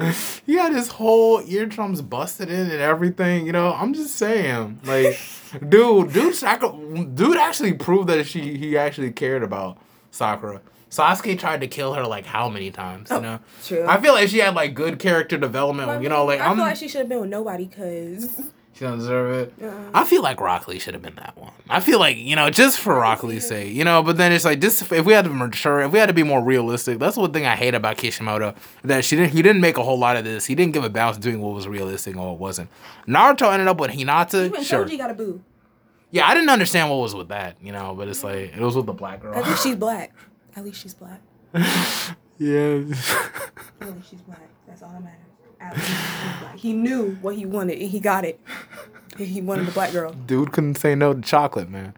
[0.44, 3.46] he had his whole eardrums busted in and everything.
[3.46, 5.20] You know, I'm just saying, like,
[5.68, 9.78] dude, dude, Sakura, dude actually proved that she he actually cared about
[10.10, 10.60] Sakura.
[10.90, 13.10] Sasuke tried to kill her like how many times?
[13.10, 13.86] You oh, know, Oh, true.
[13.86, 15.90] I feel like she had like good character development.
[15.90, 16.56] I you know, like I I'm.
[16.56, 18.40] feel like she should have been with nobody because
[18.78, 19.54] She don't deserve it.
[19.60, 19.74] Yeah.
[19.92, 21.50] I feel like Rock Lee should have been that one.
[21.68, 24.04] I feel like you know, just for Rock Lee's sake, you know.
[24.04, 26.22] But then it's like, just if we had to mature, if we had to be
[26.22, 28.54] more realistic, that's one thing I hate about Kishimoto.
[28.84, 30.46] That she didn't, he didn't make a whole lot of this.
[30.46, 32.70] He didn't give a balance doing what was realistic or what wasn't.
[33.08, 34.46] Naruto ended up with Hinata.
[34.46, 34.84] even Sure.
[34.84, 35.42] Choji got a boo.
[36.12, 37.96] Yeah, I didn't understand what was with that, you know.
[37.96, 39.34] But it's like it was with the black girl.
[39.34, 40.14] At least she's black.
[40.58, 41.20] At least she's black.
[41.54, 41.62] yeah.
[43.80, 44.40] At least she's black.
[44.66, 45.20] That's all that matters.
[45.60, 46.56] At least she's black.
[46.56, 48.40] He knew what he wanted and he got it.
[49.16, 50.12] He wanted the black girl.
[50.12, 51.94] Dude couldn't say no to chocolate, man.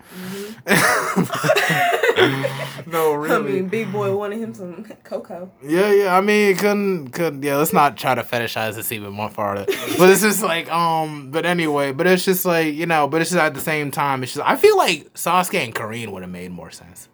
[2.86, 3.34] no, really.
[3.34, 5.50] I mean, big boy wanted him some cocoa.
[5.62, 6.14] Yeah, yeah.
[6.14, 7.42] I mean, couldn't, couldn't.
[7.42, 7.56] yeah.
[7.56, 9.64] Let's not try to fetishize this even more farther.
[9.96, 11.30] But it's just like, um.
[11.30, 13.08] But anyway, but it's just like you know.
[13.08, 16.12] But it's just at the same time, it's just I feel like Sasuke and Karin
[16.12, 17.08] would have made more sense.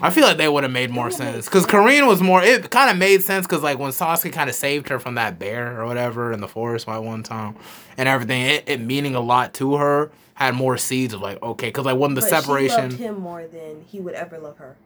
[0.00, 2.42] I feel like they would have made more sense because Karin was more.
[2.42, 5.38] It kind of made sense because like when Sasuke kind of saved her from that
[5.38, 7.56] bear or whatever in the forest by one time,
[7.96, 11.68] and everything, it, it meaning a lot to her had more seeds of like okay,
[11.68, 12.90] because like when the But separation.
[12.90, 14.76] She loved him more than he would ever love her.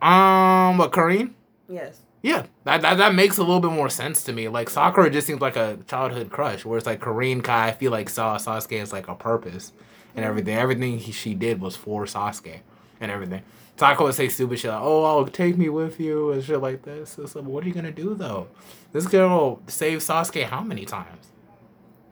[0.00, 1.34] Um, but Karin.
[1.68, 2.00] Yes.
[2.22, 4.48] Yeah, that, that that makes a little bit more sense to me.
[4.48, 8.08] Like Sakura just seems like a childhood crush, whereas like Karin Kai, I feel like
[8.08, 9.72] saw Sasuke as like a purpose
[10.14, 10.54] and everything.
[10.54, 12.60] Everything he, she did was for Sasuke
[13.00, 13.42] and everything.
[13.76, 16.82] Sakura would say stupid shit like, "Oh, I'll take me with you" and shit like
[16.82, 17.18] this.
[17.18, 18.48] It's like, what are you gonna do though?
[18.92, 21.28] This girl saved Sasuke how many times?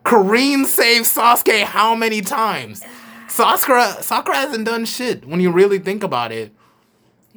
[0.05, 2.83] Karin saved Sasuke how many times?
[3.29, 6.53] Sakura Sakura hasn't done shit when you really think about it.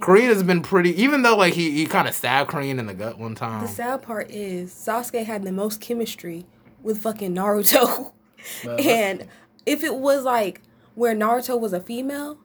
[0.01, 2.93] Karin has been pretty, even though like he, he kind of stabbed Karin in the
[2.93, 3.61] gut one time.
[3.61, 6.45] The sad part is Sasuke had the most chemistry
[6.81, 8.13] with fucking Naruto.
[8.79, 9.27] and
[9.65, 10.61] if it was like
[10.95, 12.37] where Naruto was a female,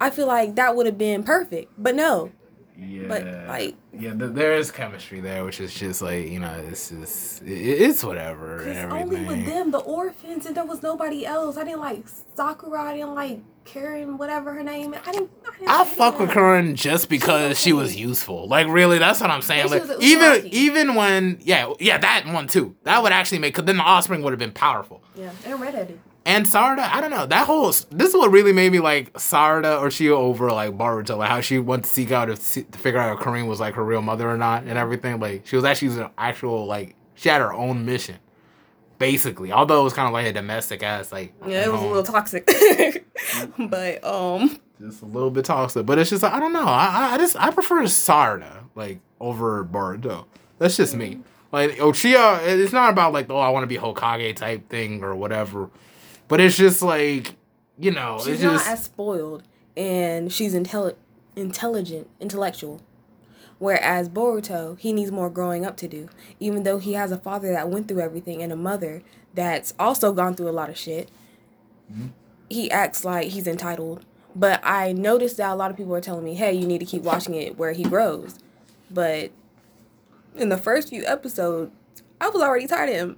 [0.00, 1.72] I feel like that would have been perfect.
[1.78, 2.30] But no.
[2.78, 6.64] Yeah, But, like- yeah, th- there is chemistry there, which is just like you know,
[6.66, 9.02] it's just it, it's whatever and everything.
[9.02, 11.58] only with them, the orphans, and there was nobody else.
[11.58, 12.80] I didn't like Sakura.
[12.82, 14.94] I didn't like Karen, whatever her name.
[14.94, 15.00] is.
[15.06, 15.30] I didn't.
[15.46, 16.30] I, didn't I like fuck with.
[16.30, 18.00] Karen just because she was okay.
[18.00, 18.48] useful.
[18.48, 19.68] Like really, that's what I'm saying.
[19.68, 22.76] Like even even when yeah yeah that one too.
[22.84, 25.02] That would actually make because then the offspring would have been powerful.
[25.14, 26.00] Yeah, and redheaded.
[26.26, 27.26] And Sarada, I don't know.
[27.26, 31.16] That whole this is what really made me like Sarada or Shio over like Boruto,
[31.16, 33.58] like how she went to seek out to, see, to figure out if Kareem was
[33.58, 35.18] like her real mother or not and everything.
[35.18, 38.16] Like she was actually an actual like she had her own mission,
[38.98, 39.50] basically.
[39.50, 41.88] Although it was kind of like a domestic ass like Yeah, it was a um,
[41.90, 42.46] little toxic.
[43.58, 45.86] but um, just a little bit toxic.
[45.86, 46.66] But it's just like I don't know.
[46.66, 50.26] I I- just I prefer Sarada like over Boruto.
[50.58, 51.20] That's just me.
[51.52, 55.16] Like Ochiya, it's not about like oh I want to be Hokage type thing or
[55.16, 55.70] whatever,
[56.30, 57.34] but it's just like
[57.78, 59.42] you know she's it's not just as spoiled,
[59.76, 60.96] and she's intelli-
[61.36, 62.80] intelligent, intellectual.
[63.58, 66.08] Whereas Boruto, he needs more growing up to do.
[66.38, 69.02] Even though he has a father that went through everything and a mother
[69.34, 71.10] that's also gone through a lot of shit,
[71.92, 72.06] mm-hmm.
[72.48, 74.06] he acts like he's entitled.
[74.34, 76.86] But I noticed that a lot of people are telling me, hey, you need to
[76.86, 78.38] keep watching it where he grows.
[78.90, 79.30] But
[80.36, 81.70] in the first few episodes,
[82.18, 83.16] I was already tired of him.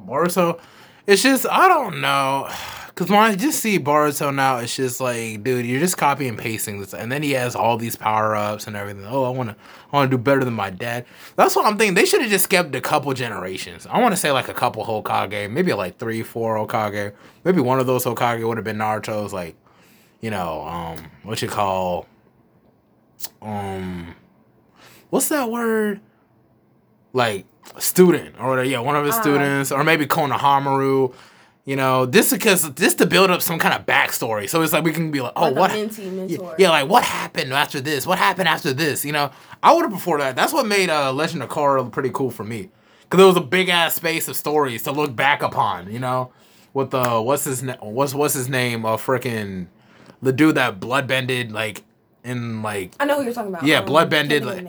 [0.00, 0.58] Boruto.
[1.06, 2.48] It's just I don't know,
[2.94, 6.38] Cause when I just see Boruto now, it's just like, dude, you're just copy and
[6.38, 9.06] pasting this, and then he has all these power ups and everything.
[9.06, 9.56] Oh, I wanna,
[9.90, 11.06] I wanna do better than my dad.
[11.36, 11.94] That's what I'm thinking.
[11.94, 13.86] They should have just skipped a couple generations.
[13.86, 17.14] I want to say like a couple Hokage, maybe like three, four Hokage.
[17.44, 19.56] Maybe one of those Hokage would have been Naruto's, like,
[20.20, 22.06] you know, um, what you call,
[23.40, 24.14] um,
[25.08, 26.00] what's that word?
[27.14, 27.46] Like
[27.78, 28.62] student or.
[28.64, 29.20] Yeah, one of his Ah.
[29.20, 31.14] students, or maybe Konohamaru.
[31.64, 34.48] You know, this is because this to build up some kind of backstory.
[34.48, 35.70] So it's like we can be like, oh, Like what?
[35.70, 38.04] mentee Yeah, yeah, like what happened after this?
[38.04, 39.04] What happened after this?
[39.04, 39.30] You know,
[39.62, 40.34] I would have preferred that.
[40.34, 42.68] That's what made uh, Legend of Korra pretty cool for me,
[43.02, 45.92] because there was a big ass space of stories to look back upon.
[45.92, 46.32] You know,
[46.74, 48.84] with the what's his na- what's what's his name?
[48.84, 49.68] Uh, freaking
[50.20, 51.84] the dude that bloodbended like
[52.24, 53.64] in like I know who you're talking about.
[53.64, 54.66] Yeah, Um, blood bended, like-.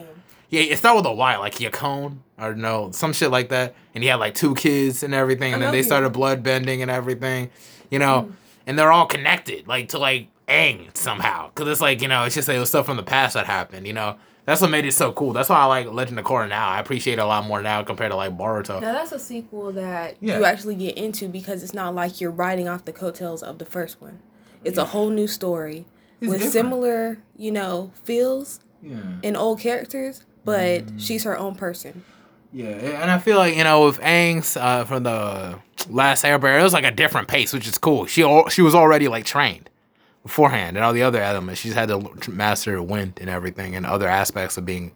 [0.53, 3.73] Yeah, it started with a Y, like Yakone or no, some shit like that.
[3.95, 6.81] And he had like two kids and everything, and then they you- started blood bending
[6.81, 7.49] and everything,
[7.89, 8.27] you know.
[8.29, 8.33] Mm.
[8.67, 12.35] And they're all connected, like to like Aang somehow, because it's like you know, it's
[12.35, 14.15] just like it was stuff from the past that happened, you know.
[14.45, 15.31] That's what made it so cool.
[15.31, 16.67] That's why I like Legend of Korra now.
[16.67, 18.81] I appreciate it a lot more now compared to like Boruto.
[18.81, 20.37] Now that's a sequel that Yeah.
[20.37, 23.65] you actually get into because it's not like you're riding off the coattails of the
[23.65, 24.19] first one.
[24.65, 25.85] It's a whole new story
[26.19, 26.51] It's with different.
[26.53, 28.97] similar, you know, feels Yeah.
[29.23, 30.99] and old characters, but Mm.
[30.99, 32.03] she's her own person.
[32.51, 35.57] Yeah, and I feel like you know with Aang's uh, from the
[35.89, 38.05] last Airbender, it was like a different pace, which is cool.
[38.05, 39.69] She al- she was already like trained
[40.21, 41.59] beforehand, and all the other elements.
[41.61, 44.91] She's had to master wind and everything, and other aspects of being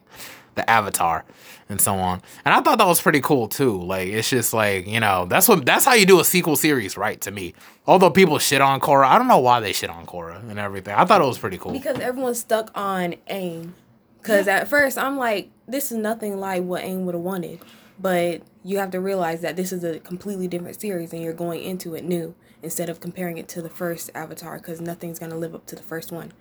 [0.55, 1.23] the Avatar
[1.69, 2.21] and so on.
[2.45, 3.81] And I thought that was pretty cool too.
[3.81, 6.95] Like it's just like you know that's what that's how you do a sequel series,
[6.95, 7.19] right?
[7.21, 7.55] To me,
[7.87, 10.93] although people shit on Korra, I don't know why they shit on Korra and everything.
[10.95, 11.71] I thought it was pretty cool.
[11.73, 13.71] Because everyone's stuck on Aang.
[14.21, 17.59] Because at first I'm like, this is nothing like what Aang would have wanted.
[17.99, 21.63] But you have to realize that this is a completely different series and you're going
[21.63, 25.37] into it new instead of comparing it to the first Avatar because nothing's going to
[25.37, 26.31] live up to the first one.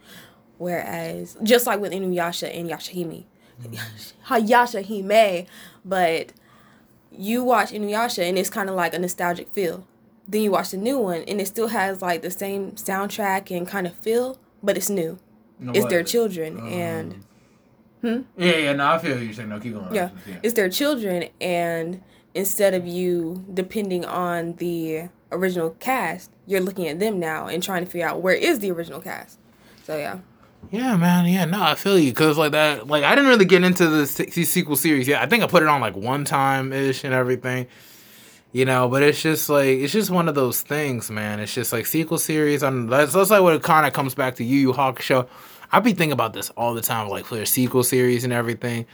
[0.58, 3.24] Whereas, just like with Inuyasha and Yashahime,
[3.62, 4.34] mm-hmm.
[4.34, 5.46] Yashahime,
[5.84, 6.32] but
[7.10, 9.86] you watch Inuyasha and it's kind of like a nostalgic feel.
[10.28, 13.66] Then you watch the new one and it still has like the same soundtrack and
[13.66, 15.18] kind of feel, but it's new.
[15.58, 17.24] It's their children um, and
[18.06, 18.22] Hmm?
[18.36, 19.48] Yeah, yeah, no, I feel you saying.
[19.48, 19.94] No, keep going.
[19.94, 20.10] yeah,
[20.42, 22.02] it's their children and
[22.34, 27.84] instead of you depending on the original cast, you're looking at them now and trying
[27.84, 29.38] to figure out where is the original cast.
[29.84, 30.18] So yeah.
[30.70, 31.26] Yeah, man.
[31.26, 32.86] Yeah, no, I feel you because like that.
[32.88, 35.06] Like I didn't really get into the se- sequel series.
[35.06, 37.66] Yeah, I think I put it on like one time ish and everything.
[38.52, 41.40] You know, but it's just like it's just one of those things, man.
[41.40, 42.62] It's just like sequel series.
[42.62, 44.44] And that's that's like what it kind of comes back to.
[44.44, 45.28] Yu Yu Hakusho.
[45.72, 48.86] I be thinking about this all the time, like for their sequel series and everything.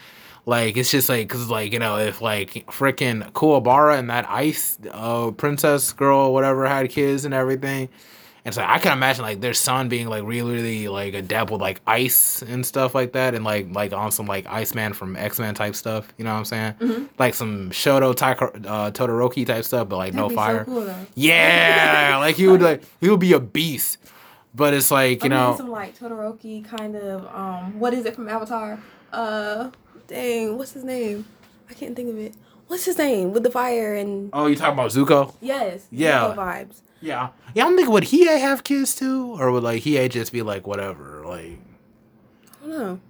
[0.44, 4.78] Like it's just like because like you know if like freaking Kuwabara and that ice
[4.90, 7.88] uh princess girl whatever had kids and everything.
[8.44, 11.60] And so I can imagine like their son being like really, really like adept with
[11.60, 15.38] like ice and stuff like that, and like like on some like Iceman from X
[15.38, 16.12] Men type stuff.
[16.18, 16.72] You know what I'm saying?
[16.80, 17.04] Mm-hmm.
[17.20, 20.64] Like some Shoto uh, Todoroki type stuff, but like no That'd so fire.
[20.64, 21.06] cool, though.
[21.14, 23.98] Yeah, like he would like he would be a beast.
[24.54, 28.04] But it's like you I mean, know, some like Todoroki kind of um what is
[28.04, 28.78] it from Avatar?
[29.12, 29.70] Uh
[30.08, 31.24] dang, what's his name?
[31.70, 32.34] I can't think of it.
[32.66, 33.32] What's his name?
[33.32, 35.34] With the fire and oh, you talking about Zuko?
[35.40, 36.20] yes, Yeah.
[36.24, 36.80] Zuko vibes.
[37.00, 37.66] Yeah, yeah.
[37.66, 41.22] I'm thinking would Hiei have kids too, or would like Hiei just be like whatever?
[41.26, 41.58] Like
[42.62, 43.00] I don't know.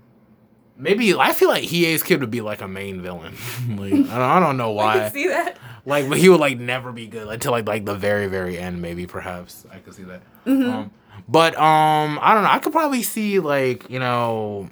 [0.76, 3.35] Maybe I feel like Hiei's kid would be like a main villain.
[3.76, 4.98] like I don't, I don't know I why.
[5.00, 5.56] can see that.
[5.85, 8.80] like but he would like never be good until like like the very very end
[8.80, 10.90] maybe perhaps i could see that um
[11.28, 14.68] but um i don't know i could probably see like you know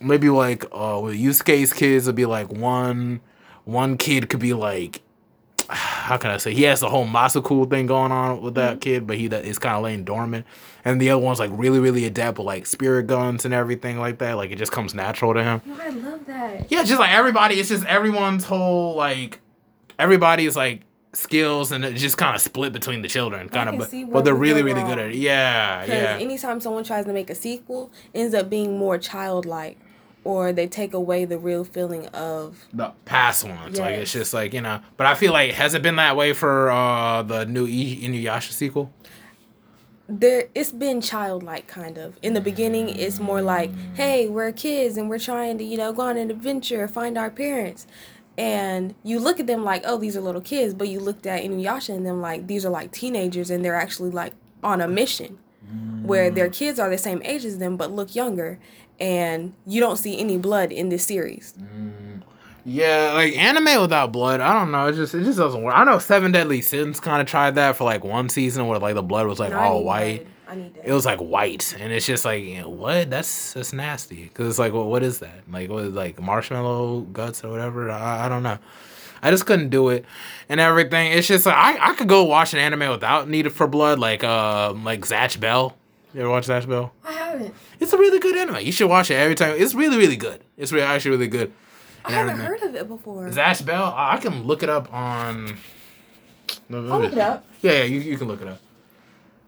[0.00, 3.20] maybe like uh with Yusuke's kids would be like one
[3.64, 5.00] one kid could be like
[5.68, 8.78] how can i say he has the whole Mazoku thing going on with that mm-hmm.
[8.80, 10.46] kid but he that is kind of laying dormant.
[10.84, 14.18] And the other one's like really really adept with like spirit guns and everything like
[14.18, 14.36] that.
[14.36, 15.60] Like it just comes natural to him.
[15.80, 16.70] I love that.
[16.70, 19.40] yeah, just like everybody, it's just everyone's whole like
[19.98, 20.82] everybody's like
[21.14, 24.34] skills and it's just kind of split between the children, kind of, but, but they're
[24.34, 25.16] really really good at it.
[25.16, 29.78] Yeah, yeah, anytime someone tries to make a sequel, ends up being more childlike,
[30.24, 33.78] or they take away the real feeling of the past ones.
[33.78, 36.32] Like it's just like you know, but I feel like has it been that way
[36.32, 37.68] for uh the new I-
[38.02, 38.92] Inuyasha sequel?
[40.10, 44.96] there it's been childlike kind of in the beginning it's more like hey we're kids
[44.96, 47.86] and we're trying to you know go on an adventure find our parents
[48.38, 51.42] and you look at them like oh these are little kids but you looked at
[51.42, 54.32] Inuyasha and them like these are like teenagers and they're actually like
[54.64, 55.38] on a mission
[56.02, 58.58] where their kids are the same age as them but look younger
[59.00, 61.54] and you don't see any blood in this series
[62.64, 64.88] Yeah, like anime without blood, I don't know.
[64.88, 65.74] It just it just doesn't work.
[65.76, 68.94] I know Seven Deadly Sins kind of tried that for like one season where like
[68.94, 70.26] the blood was like No, all white.
[70.26, 70.52] that.
[70.52, 70.86] I need that.
[70.88, 73.08] It was like white, and it's just like you know, what?
[73.10, 74.24] That's that's nasty.
[74.24, 75.42] Because it's like, well, what is that?
[75.50, 75.92] Like what?
[75.92, 77.90] Like marshmallow guts or whatever?
[77.90, 78.58] I, I don't know.
[79.22, 80.04] I just couldn't do it,
[80.50, 81.12] and everything.
[81.12, 84.22] It's just like I, I could go watch an anime without need for blood, like
[84.24, 85.74] uh like Zatch Bell.
[86.14, 86.92] You ever watch Zatch Bell?
[87.04, 87.54] I haven't.
[87.80, 88.64] It's a really good anime.
[88.64, 89.54] You should watch it every time.
[89.58, 90.42] It's really really good.
[90.56, 91.52] It's really actually really good.
[92.04, 93.28] I haven't heard of it before.
[93.28, 95.56] Zatch Bell, I I can look it up on.
[96.68, 97.44] No, I'll look it up.
[97.60, 98.58] Yeah, yeah, you, you can look it up.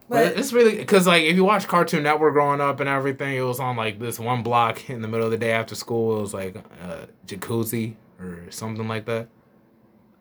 [0.08, 3.36] But But it's really because like if you watch Cartoon Network growing up and everything,
[3.36, 6.18] it was on like this one block in the middle of the day after school.
[6.18, 9.28] It was like uh, Miguzi or something like that.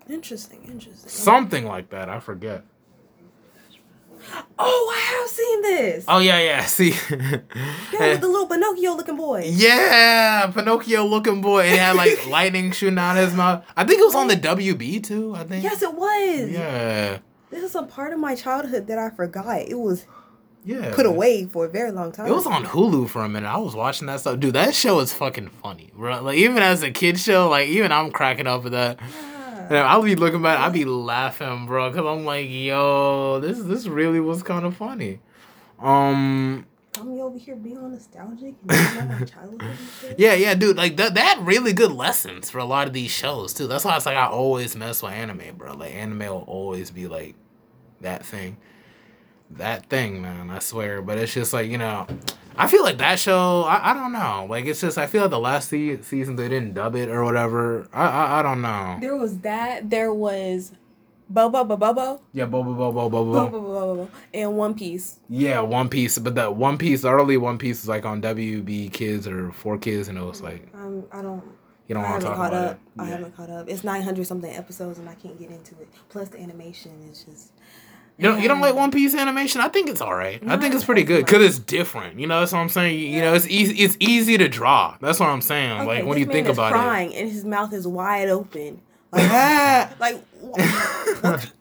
[0.10, 1.10] interesting, interesting.
[1.10, 2.08] Something like that.
[2.08, 2.64] I forget.
[4.58, 6.06] Oh, I have seen this.
[6.08, 6.66] Oh yeah, yeah.
[6.66, 6.90] See.
[7.10, 7.40] yeah,
[8.00, 9.44] with the little Pinocchio looking boy.
[9.52, 13.64] yeah, Pinocchio looking boy, and he had like lightning shooting out of his mouth.
[13.76, 15.36] I think it was on the WB too.
[15.36, 15.64] I think.
[15.64, 16.50] Yes, it was.
[16.52, 17.20] Yeah.
[17.50, 19.62] This is a part of my childhood that I forgot.
[19.62, 20.06] It was
[20.64, 20.94] Yeah.
[20.94, 22.28] put away for a very long time.
[22.28, 23.48] It was on Hulu for a minute.
[23.48, 24.40] I was watching that stuff.
[24.40, 26.22] Dude, that show is fucking funny, bro.
[26.22, 29.00] Like even as a kid show, like even I'm cracking up at that.
[29.70, 33.86] And I'll be looking back, I'll be laughing, bro, because I'm like, yo, this this
[33.86, 35.20] really was kind of funny.
[35.78, 36.66] Um,
[37.00, 40.20] I'm over here being all nostalgic and talking about my childhood shit.
[40.20, 43.54] yeah, yeah, dude, like that that really good lessons for a lot of these shows
[43.54, 43.68] too.
[43.68, 45.76] That's why it's like I always mess with anime, bro.
[45.76, 47.36] Like anime will always be like
[48.02, 48.58] that thing,
[49.52, 50.50] that thing, man.
[50.50, 51.04] I swear.
[51.04, 52.08] But it's just like you know,
[52.60, 53.64] I feel like that show.
[53.64, 54.46] I, I don't know.
[54.50, 57.24] Like it's just I feel like the last se- season they didn't dub it or
[57.24, 57.88] whatever.
[57.94, 58.98] I I, I don't know.
[59.02, 59.90] There was that.
[59.90, 60.74] There was
[61.30, 65.20] Bobo Bobo Yeah, Bobo Bobo Bobo and One Piece.
[65.30, 69.28] Yeah, One Piece, but that One Piece, early One Piece is like on WB Kids
[69.28, 71.44] or Four Kids, and it was like Um, I don't.
[71.88, 72.72] you don't I want to talk caught about up.
[72.98, 73.02] it.
[73.02, 73.10] I Yeah.
[73.12, 73.70] haven't caught up.
[73.70, 75.88] It's 900 something episodes and I can't get into it.
[76.10, 77.52] Plus the animation is just.
[78.20, 79.62] You don't, you don't like One Piece animation?
[79.62, 80.44] I think it's all right.
[80.46, 82.20] I think it's pretty good because it's different.
[82.20, 83.00] You know, that's what I'm saying.
[83.00, 83.82] You, you know, it's easy.
[83.82, 84.98] It's easy to draw.
[85.00, 85.72] That's what I'm saying.
[85.72, 86.76] Okay, like when you think about it.
[86.76, 88.82] crying and his mouth is wide open.
[89.12, 90.22] Like, like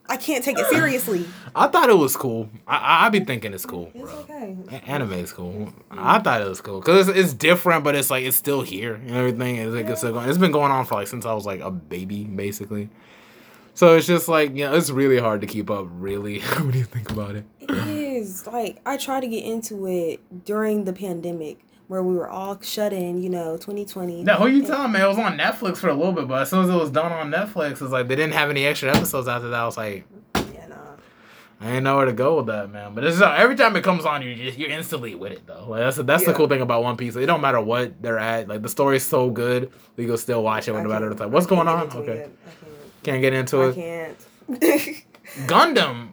[0.08, 1.26] I can't take it seriously.
[1.54, 2.48] I thought it was cool.
[2.66, 4.18] I I, be thinking it's cool, It's bro.
[4.20, 4.56] okay.
[4.86, 5.72] Anime is cool.
[5.90, 8.94] I thought it was cool because it's, it's different, but it's like it's still here
[8.94, 9.56] and everything.
[9.56, 10.28] It's like it's still going.
[10.28, 12.90] It's been going on for like since I was like a baby, basically.
[13.78, 15.86] So it's just like you know, it's really hard to keep up.
[15.88, 17.44] Really, when you think about it.
[17.60, 22.28] It is like I tried to get into it during the pandemic where we were
[22.28, 23.22] all shut in.
[23.22, 24.24] You know, 2020.
[24.24, 25.02] Now, who are you telling, man?
[25.02, 27.12] It was on Netflix for a little bit, but as soon as it was done
[27.12, 29.60] on Netflix, it's like they didn't have any extra episodes after that.
[29.60, 30.76] I was like, Yeah, nah.
[31.60, 32.96] I ain't know where to go with that, man.
[32.96, 35.66] But it's uh, every time it comes on, you just you're instantly with it though.
[35.68, 37.14] Like that's that's the cool thing about One Piece.
[37.14, 38.48] It don't matter what they're at.
[38.48, 41.24] Like the story's so good, we can still watch it I no matter can't- the
[41.26, 41.32] time.
[41.32, 41.92] What's going on?
[41.92, 42.38] Okay, it.
[42.44, 42.67] I
[43.02, 43.62] can't get into.
[43.62, 43.74] I it.
[43.74, 44.18] can't.
[45.46, 46.10] Gundam.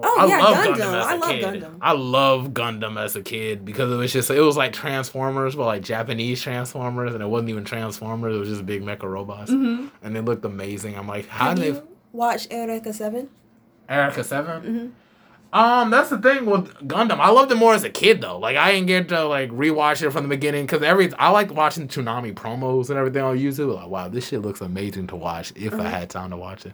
[0.00, 0.74] Oh, I yeah, love Gundam.
[0.76, 1.44] Gundam as a I love kid.
[1.62, 1.78] Gundam.
[1.80, 5.64] I love Gundam as a kid because it was just it was like Transformers, but
[5.66, 8.36] like Japanese Transformers, and it wasn't even Transformers.
[8.36, 9.90] It was just big mecha robots, Mhm.
[10.02, 10.96] and they looked amazing.
[10.96, 11.68] I'm like, how did they?
[11.78, 13.28] you watched Eureka Seven?
[13.90, 14.90] Eureka 7 Mhm.
[15.50, 17.20] Um, that's the thing with Gundam.
[17.20, 18.38] I loved it more as a kid though.
[18.38, 21.50] Like I didn't get to like rewatch it from the beginning because every I like
[21.54, 23.74] watching Tsunami promos and everything on YouTube.
[23.74, 26.72] Like, wow, this shit looks amazing to watch if I had time to watch it.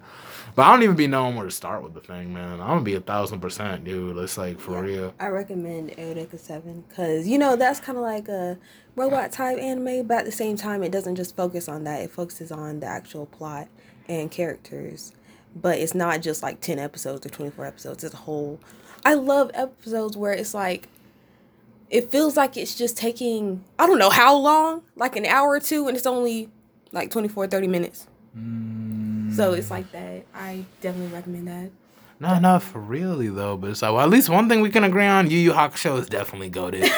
[0.57, 2.61] But I don't even be knowing where to start with the thing, man.
[2.61, 4.17] I'm gonna be a thousand percent, dude.
[4.17, 5.15] It's like for real.
[5.21, 8.59] I recommend Eureka Seven because you know that's kind of like a
[8.97, 12.01] robot type anime, but at the same time, it doesn't just focus on that.
[12.01, 13.69] It focuses on the actual plot
[14.09, 15.13] and characters.
[15.55, 18.05] But it's not just like ten episodes or twenty four episodes.
[18.05, 18.61] It's a whole.
[19.05, 20.88] I love episodes where it's like.
[21.90, 25.61] It feels like it's just taking I don't know how long, like an hour or
[25.61, 26.49] two, and it's only
[26.90, 28.07] like 24, 30 minutes.
[28.37, 29.33] Mm.
[29.35, 30.25] So it's like that.
[30.35, 31.71] I definitely recommend that.
[32.21, 34.85] Not enough for really though, but it's like well, at least one thing we can
[34.85, 36.83] agree on: Yu Yu Hakusho is definitely goaded.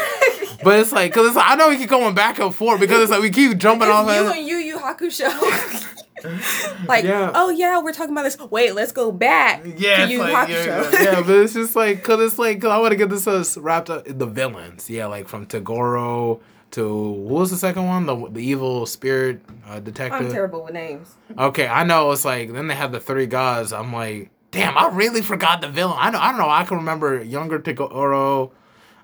[0.62, 3.10] but it's like, cause like, I know we keep going back and forth because it's
[3.10, 4.06] like we keep jumping off.
[4.06, 5.92] you and Yu Yu Hakusho.
[6.88, 7.30] like, Yeah.
[7.34, 8.38] oh yeah, we're talking about this.
[8.50, 10.92] Wait, let's go back Yeah, to it's Yu Yu like, Hakusho.
[10.92, 13.26] yeah, yeah, but it's just like, cause it's like, cause I want to get this
[13.26, 14.04] us wrapped up.
[14.06, 16.40] The villains, yeah, like from Toguro
[16.72, 18.06] to what was the second one?
[18.06, 20.32] The the evil spirit uh, I'm detective.
[20.32, 21.14] terrible with names.
[21.38, 22.10] Okay, I know.
[22.10, 23.72] It's like then they have the three gods.
[23.72, 25.96] I'm like, damn, I really forgot the villain.
[25.98, 26.18] I know.
[26.18, 26.50] I don't know.
[26.50, 28.50] I can remember younger Toguro.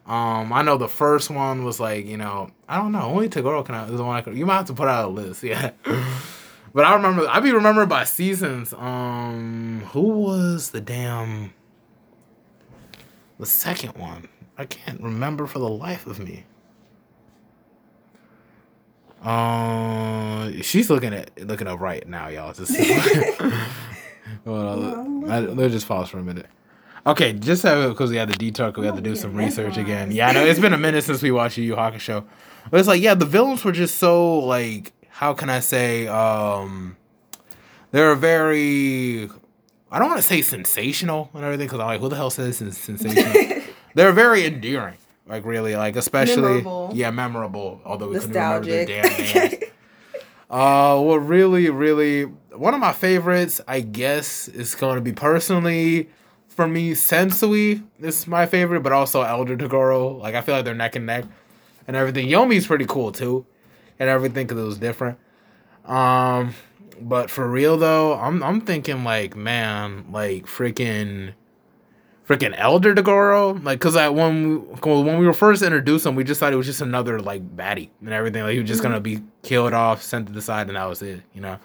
[0.04, 3.02] Um, I know the first one was like, you know, I don't know.
[3.02, 4.36] Only Toguro can is the one I could.
[4.36, 5.70] You might have to put out a list, yeah.
[6.74, 7.26] But I remember.
[7.28, 8.72] I be remembered by seasons.
[8.72, 11.52] Um, who was the damn
[13.38, 14.28] the second one?
[14.58, 16.44] I can't remember for the life of me.
[19.22, 22.52] Uh, she's looking at looking up right now, y'all.
[22.52, 22.92] To see.
[24.44, 26.46] Hold on, let, let just pause for a minute.
[27.04, 30.12] Okay, just because we had the detour, we had to do some research again.
[30.12, 32.24] Yeah, I know it's been a minute since we watched the Yu Yu Hakusho.
[32.70, 34.92] But it's like, yeah, the villains were just so like,
[35.22, 36.08] how can I say?
[36.08, 36.96] Um,
[37.92, 39.30] they're very.
[39.88, 42.60] I don't want to say sensational and everything because I'm like, who the hell says
[42.60, 43.62] it's sensational?
[43.94, 44.96] they're very endearing,
[45.28, 46.90] like really, like especially Memorable.
[46.92, 47.80] yeah, memorable.
[47.84, 49.32] Although we couldn't remember their Nostalgic.
[49.32, 49.64] damn names.
[50.50, 56.10] Uh, what really, really, one of my favorites, I guess, is going to be personally
[56.48, 56.90] for me.
[56.92, 60.18] Sensui is my favorite, but also Elder Toguro.
[60.20, 61.24] Like I feel like they're neck and neck,
[61.88, 62.28] and everything.
[62.28, 63.46] Yomi's pretty cool too,
[64.02, 65.16] and everything because it was different.
[65.84, 66.54] Um,
[67.00, 71.34] but for real though, I'm I'm thinking like man, like freaking.
[72.28, 76.22] Freaking Elder Toguro, like, cause I when we, when we were first introduced him, we
[76.22, 78.44] just thought it was just another like baddie and everything.
[78.44, 81.02] Like he was just gonna be killed off, sent to the side, and that was
[81.02, 81.58] it, you know.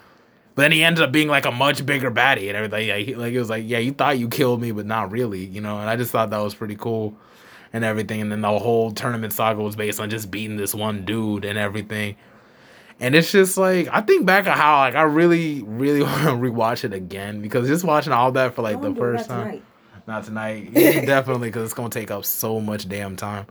[0.55, 2.87] But then he ended up being like a much bigger baddie and everything.
[2.87, 5.45] Yeah, he, like it was like, yeah, you thought you killed me, but not really,
[5.45, 5.77] you know.
[5.77, 7.15] And I just thought that was pretty cool
[7.71, 8.21] and everything.
[8.21, 11.57] And then the whole tournament saga was based on just beating this one dude and
[11.57, 12.15] everything.
[12.99, 16.31] And it's just like I think back of how like I really, really want to
[16.31, 19.61] rewatch it again because just watching all that for like the first time.
[20.07, 20.73] Not tonight.
[20.73, 23.45] Definitely, because it's gonna take up so much damn time.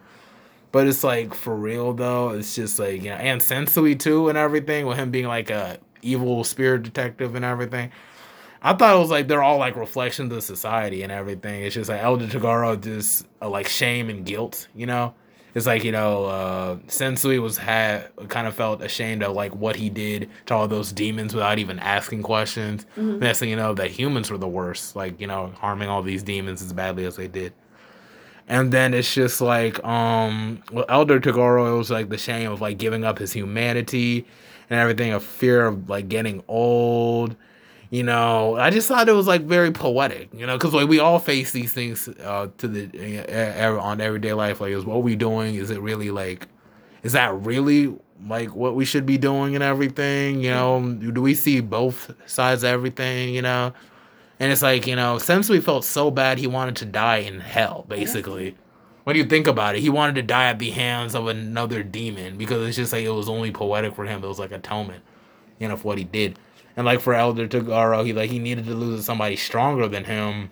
[0.73, 2.31] But it's like for real though.
[2.31, 5.79] It's just like you know, and Sensui too, and everything with him being like a
[6.03, 7.93] evil spirit detective and everything.
[8.63, 11.63] I thought it was like they're all like reflections of society and everything.
[11.63, 15.15] It's just like Elder Toguro just uh, like shame and guilt, you know.
[15.57, 19.75] It's like you know, uh, Sensui was had kind of felt ashamed of like what
[19.75, 22.85] he did to all those demons without even asking questions.
[23.23, 26.23] Next thing you know, that humans were the worst, like you know, harming all these
[26.23, 27.55] demons as badly as they did.
[28.47, 32.61] And then it's just like, um, well, Elder Toguro, it was like the shame of
[32.61, 34.27] like giving up his humanity
[34.69, 37.35] and everything, a fear of like getting old.
[37.91, 40.99] You know, I just thought it was like very poetic, you know, because like we
[40.99, 44.61] all face these things uh, to the uh, on everyday life.
[44.61, 45.55] Like, is what we doing?
[45.55, 46.49] Is it really like,
[47.05, 47.95] is that really
[48.27, 50.43] like what we should be doing and everything?
[50.43, 53.35] You know, do we see both sides of everything?
[53.35, 53.73] You know,
[54.41, 57.85] and it's like, you know, Sensui felt so bad, he wanted to die in hell,
[57.89, 58.57] basically.
[59.05, 62.37] When you think about it, he wanted to die at the hands of another demon
[62.37, 64.25] because it's just like it was only poetic for him.
[64.25, 65.05] It was like atonement,
[65.61, 66.39] you know, for what he did.
[66.77, 70.05] And like for Elder Toguro, he like he needed to lose to somebody stronger than
[70.05, 70.51] him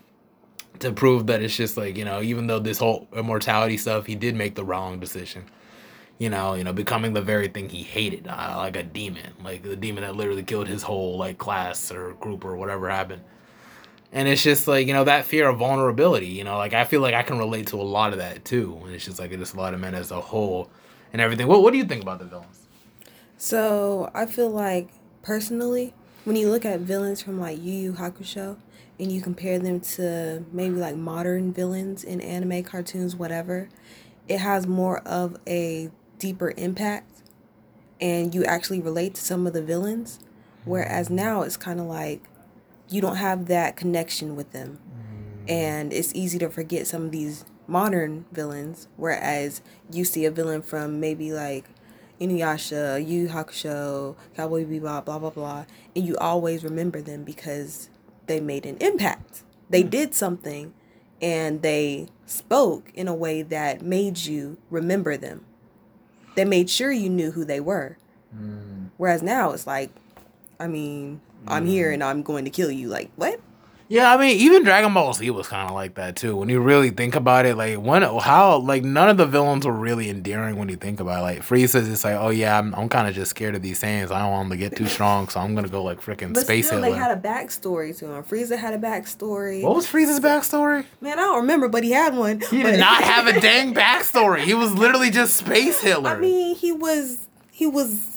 [0.80, 4.14] to prove that it's just like, you know, even though this whole immortality stuff, he
[4.14, 5.44] did make the wrong decision.
[6.18, 9.62] You know, you know, becoming the very thing he hated, uh, like a demon, like
[9.62, 13.22] the demon that literally killed his whole like class or group or whatever happened.
[14.12, 17.00] And it's just like, you know, that fear of vulnerability, you know, like I feel
[17.00, 18.80] like I can relate to a lot of that too.
[18.84, 20.70] And it's just like it's a lot of men as a whole
[21.12, 21.48] and everything.
[21.48, 22.68] What what do you think about the villains?
[23.36, 24.88] So I feel like
[25.22, 25.94] personally,
[26.24, 28.56] when you look at villains from like Yu Yu Hakusho
[28.98, 33.68] and you compare them to maybe like modern villains in anime, cartoons, whatever,
[34.28, 37.22] it has more of a deeper impact
[38.00, 40.18] and you actually relate to some of the villains.
[40.64, 42.22] Whereas now it's kind of like
[42.88, 44.78] you don't have that connection with them.
[45.46, 45.50] Mm.
[45.50, 48.88] And it's easy to forget some of these modern villains.
[48.96, 49.60] Whereas
[49.92, 51.66] you see a villain from maybe like
[52.20, 57.88] Inuyasha, Yu Hakusho, Cowboy Bebop, blah blah blah, and you always remember them because
[58.26, 59.42] they made an impact.
[59.70, 59.90] They mm.
[59.90, 60.74] did something,
[61.20, 65.44] and they spoke in a way that made you remember them.
[66.34, 67.96] They made sure you knew who they were.
[68.36, 68.90] Mm.
[68.96, 69.90] Whereas now it's like,
[70.58, 72.88] I mean, I'm here and I'm going to kill you.
[72.88, 73.40] Like what?
[73.88, 76.34] Yeah, I mean, even Dragon Ball Z was kind of like that too.
[76.36, 79.72] When you really think about it, like when how like none of the villains were
[79.72, 81.22] really endearing when you think about it.
[81.22, 84.10] Like Frieza's just like, oh yeah, I'm, I'm kind of just scared of these things.
[84.10, 86.66] I don't want them to get too strong, so I'm gonna go like freaking space
[86.68, 86.94] still, Hitler.
[86.94, 88.22] they had a backstory to him.
[88.24, 89.62] Frieza had a backstory.
[89.62, 90.86] what was Frieza's backstory?
[91.02, 92.40] Man, I don't remember, but he had one.
[92.40, 94.40] He But- did not have a dang backstory.
[94.44, 96.10] He was literally just space Hitler.
[96.10, 97.18] I mean, he was
[97.52, 98.13] he was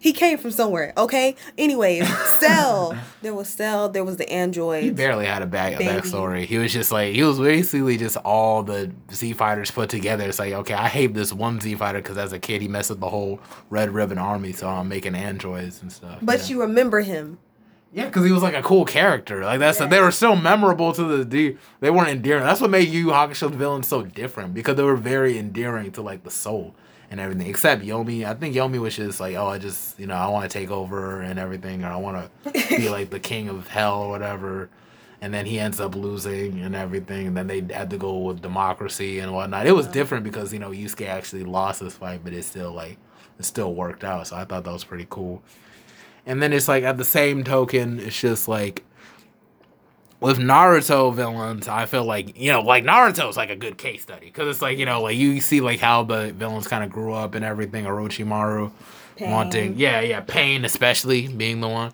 [0.00, 1.34] he came from somewhere, okay?
[1.56, 2.96] Anyways, Cell.
[3.22, 4.84] there was Cell, there was the android.
[4.84, 6.44] he barely had a back a backstory.
[6.44, 10.28] He was just like he was basically just all the Z fighters put together.
[10.28, 12.90] It's like okay, I hate this one Z fighter because as a kid he messed
[12.90, 13.40] with the whole
[13.70, 16.18] Red Ribbon Army, so I'm making androids and stuff.
[16.22, 16.46] But yeah.
[16.46, 17.38] you remember him.
[17.92, 19.42] Yeah, because he was like a cool character.
[19.42, 21.56] Like that's they were so memorable to the D.
[21.80, 22.44] They weren't endearing.
[22.44, 26.22] That's what made Yu Hakusho's villains so different because they were very endearing to like
[26.22, 26.74] the soul
[27.10, 27.46] and everything.
[27.46, 30.50] Except Yomi, I think Yomi was just like, oh, I just you know I want
[30.50, 34.02] to take over and everything, or I want to be like the king of hell
[34.02, 34.68] or whatever.
[35.20, 37.26] And then he ends up losing and everything.
[37.26, 39.66] And then they had to go with democracy and whatnot.
[39.66, 42.98] It was different because you know Yusuke actually lost this fight, but it still like
[43.38, 44.28] it still worked out.
[44.28, 45.42] So I thought that was pretty cool.
[46.26, 48.84] And then it's like at the same token, it's just like
[50.20, 54.02] with Naruto villains, I feel like you know, like Naruto is like a good case
[54.02, 56.90] study because it's like you know, like you see like how the villains kind of
[56.90, 57.84] grew up and everything.
[57.84, 58.72] Orochimaru
[59.16, 59.30] Pain.
[59.30, 61.92] wanting, yeah, yeah, Pain especially being the one,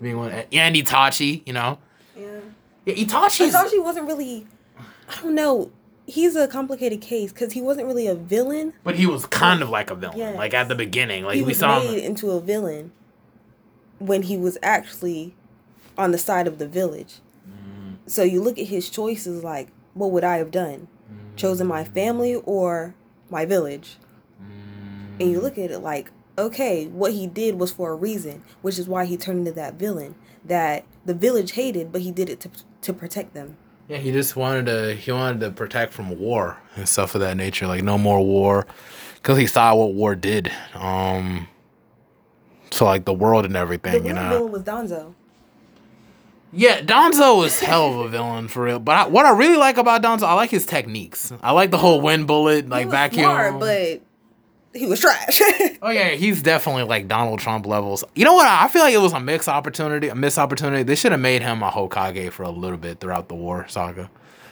[0.00, 1.78] being one, and Itachi, you know,
[2.16, 2.26] Yeah.
[2.86, 4.46] yeah, Itachi's Itachi wasn't really.
[5.08, 5.70] I don't know.
[6.06, 8.72] He's a complicated case because he wasn't really a villain.
[8.82, 10.36] But he was kind of like a villain, Yes.
[10.36, 11.24] like at the beginning.
[11.24, 12.04] Like he we was saw made him.
[12.04, 12.90] into a villain
[13.98, 15.34] when he was actually
[15.96, 17.16] on the side of the village.
[18.06, 18.10] Mm.
[18.10, 20.88] So you look at his choices like, what would I have done?
[21.36, 22.94] Chosen my family or
[23.30, 23.96] my village?
[25.20, 28.78] And you look at it like, okay, what he did was for a reason, which
[28.78, 32.40] is why he turned into that villain that the village hated, but he did it
[32.40, 32.50] to
[32.82, 33.56] to protect them.
[33.88, 34.94] Yeah, he just wanted to.
[34.94, 37.66] He wanted to protect from war and stuff of that nature.
[37.66, 38.66] Like no more war,
[39.16, 40.50] because he saw what war did.
[40.74, 41.48] Um,
[42.70, 44.30] to like the world and The everything, you know.
[44.30, 45.14] villain was Danzo.
[46.52, 48.78] Yeah, Danzo was hell of a villain for real.
[48.78, 51.32] But I, what I really like about Danzo, I like his techniques.
[51.42, 53.24] I like the whole wind bullet, like he was vacuum.
[53.24, 54.00] smart, but
[54.74, 55.40] he was trash.
[55.84, 58.04] Oh yeah, he's definitely like Donald Trump levels.
[58.14, 58.46] You know what?
[58.46, 60.84] I feel like it was a mixed opportunity, a missed opportunity.
[60.84, 64.10] They should have made him a Hokage for a little bit throughout the war saga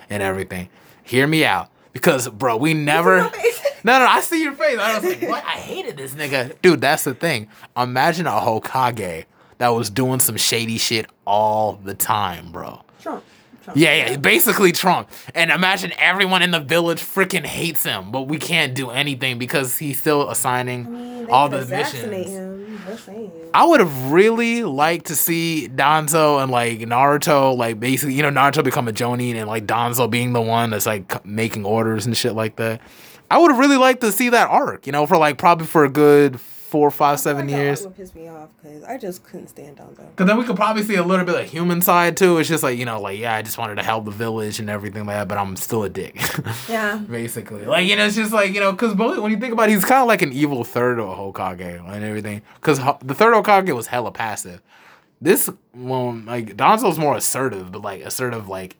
[0.09, 0.69] and everything.
[1.05, 1.69] Hear me out.
[1.93, 3.31] Because bro, we never?
[3.83, 4.79] No, no, I see your face.
[4.79, 5.43] I was like, what?
[5.43, 6.55] I hated this nigga.
[6.61, 7.49] Dude, that's the thing.
[7.75, 9.25] Imagine a Hokage
[9.61, 12.81] that was doing some shady shit all the time, bro.
[13.03, 13.23] Trump.
[13.63, 13.79] Trump.
[13.79, 15.11] Yeah, yeah, basically Trump.
[15.35, 19.77] And imagine everyone in the village freaking hates him, but we can't do anything because
[19.77, 22.31] he's still assigning I mean, all the missions.
[22.31, 22.81] him.
[22.87, 23.31] Just saying.
[23.53, 28.31] I would have really liked to see Danzo and like Naruto, like basically, you know,
[28.31, 32.17] Naruto become a Jonin and like Danzo being the one that's like making orders and
[32.17, 32.81] shit like that.
[33.31, 35.85] I would have really liked to see that arc, you know, for like probably for
[35.85, 36.41] a good
[36.71, 37.83] four, five, seven That years.
[37.83, 40.17] would piss me off because I just couldn't stand Danzo.
[40.17, 42.39] Cause then we could probably see a little bit of human side too.
[42.39, 44.71] It's just like you know, like yeah, I just wanted to help the village and
[44.71, 46.21] everything like that, but I'm still a dick.
[46.69, 46.97] Yeah.
[46.99, 49.73] Basically, like you know, it's just like you know, cause when you think about it,
[49.73, 51.61] he's kind of like an evil third of Hokage
[51.93, 52.43] and everything.
[52.61, 54.63] Cause the third Hokage was hella passive.
[55.21, 58.77] This one, like Danzo's more assertive, but like assertive like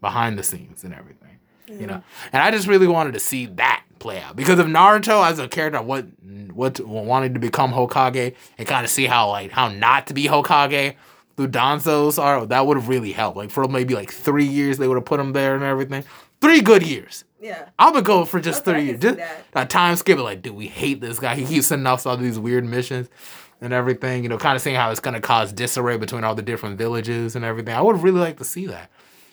[0.00, 1.38] behind the scenes and everything.
[1.66, 5.24] You know, and I just really wanted to see that play out because of Naruto
[5.24, 6.06] as a character, what
[6.52, 10.24] what wanted to become Hokage and kind of see how like how not to be
[10.24, 10.96] Hokage
[11.36, 13.36] through Danzo's are that would have really helped.
[13.36, 16.04] Like for maybe like three years, they would have put him there and everything.
[16.40, 17.24] Three good years.
[17.40, 17.68] Yeah.
[17.78, 19.00] I'm gonna go for just Okay, three years.
[19.00, 19.44] Just that.
[19.54, 20.18] a time skip.
[20.18, 21.34] Like, dude, we hate this guy.
[21.36, 23.08] He keeps sending us all these weird missions
[23.60, 24.22] and everything.
[24.22, 27.36] You know, kind of seeing how it's gonna cause disarray between all the different villages
[27.36, 27.74] and everything.
[27.74, 28.90] I would really like to see that.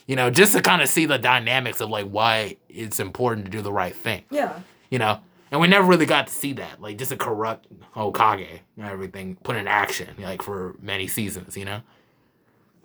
[0.07, 3.51] You know, just to kind of see the dynamics of like why it's important to
[3.51, 4.23] do the right thing.
[4.31, 4.59] Yeah.
[4.89, 5.19] You know,
[5.51, 6.81] and we never really got to see that.
[6.81, 11.55] Like, just a corrupt Hokage and everything put in action like for many seasons.
[11.55, 11.81] You know.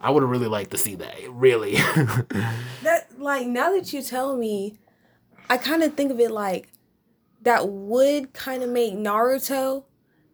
[0.00, 1.14] I would have really liked to see that.
[1.30, 1.76] Really.
[2.82, 4.80] That like now that you tell me,
[5.48, 6.68] I kind of think of it like
[7.42, 9.84] that would kind of make Naruto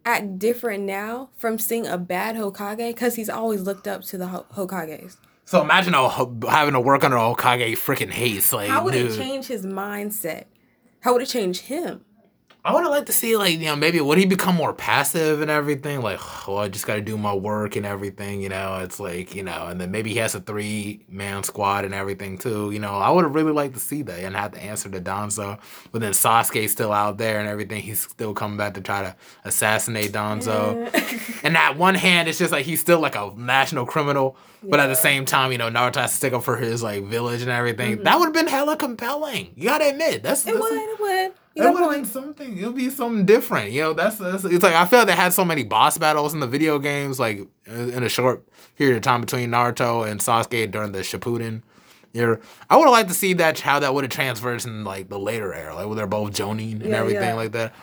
[0.05, 4.27] act different now from seeing a bad Hokage because he's always looked up to the
[4.27, 5.17] Ho- Hokages.
[5.49, 6.07] So imagine a,
[6.47, 8.53] having to work under a Hokage freaking hates.
[8.53, 10.43] Like, How would dude, it change his mindset?
[10.99, 12.05] How would it change him?
[12.63, 15.41] I would have liked to see, like, you know, maybe would he become more passive
[15.41, 16.01] and everything?
[16.01, 18.77] Like, oh, I just got to do my work and everything, you know?
[18.83, 22.37] It's like, you know, and then maybe he has a three man squad and everything
[22.37, 22.91] too, you know?
[22.91, 25.57] I would have really liked to see that and have to answer to Danzo.
[25.91, 27.81] But then Sasuke's still out there and everything.
[27.81, 31.41] He's still coming back to try to assassinate Danzo.
[31.43, 34.37] and that one hand, it's just like he's still like a national criminal.
[34.61, 37.03] But at the same time, you know, Naruto has to stick up for his like
[37.05, 38.03] village and everything.
[38.03, 38.19] That mm-hmm.
[38.19, 39.51] would have been hella compelling.
[39.55, 40.73] You gotta admit, that's It that's would.
[40.73, 41.33] It would.
[41.55, 42.57] You that would have been something.
[42.57, 43.71] It'll be something different.
[43.71, 46.33] You know, that's, that's it's like I feel like they had so many boss battles
[46.33, 48.43] in the video games, like in a short
[48.77, 51.61] period of time between Naruto and Sasuke during the Shippuden.
[52.13, 52.39] era.
[52.69, 55.19] I would have liked to see that how that would have transferred in like the
[55.19, 57.33] later era, like where they're both Jonin and Yeah, everything yeah.
[57.33, 57.73] like that.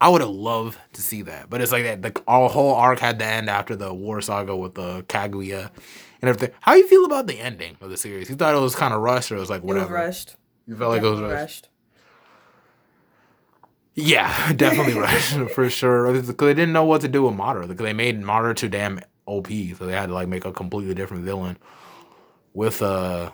[0.00, 2.02] I would have loved to see that, but it's like that.
[2.02, 5.70] The our whole arc had to end after the war saga with the Kaguya
[6.22, 6.54] and everything.
[6.60, 8.30] How you feel about the ending of the series?
[8.30, 9.94] You thought it was kind of rushed, or it was like It was whatever?
[9.94, 10.36] rushed.
[10.66, 11.68] You felt like it was Definitely rushed.
[13.94, 16.12] Yeah, definitely rushed for sure.
[16.12, 17.68] Because they didn't know what to do with Madara.
[17.68, 20.94] Because they made Madara too damn OP, so they had to like make a completely
[20.94, 21.58] different villain
[22.54, 23.32] with a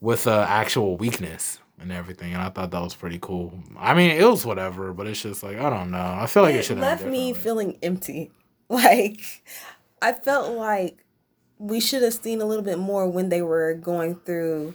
[0.00, 2.32] with a actual weakness and everything.
[2.34, 3.58] And I thought that was pretty cool.
[3.78, 6.16] I mean, it was whatever, but it's just like I don't know.
[6.20, 8.30] I feel like it, it should have left me feeling empty.
[8.66, 9.20] Like
[10.00, 11.03] I felt like
[11.58, 14.74] we should have seen a little bit more when they were going through,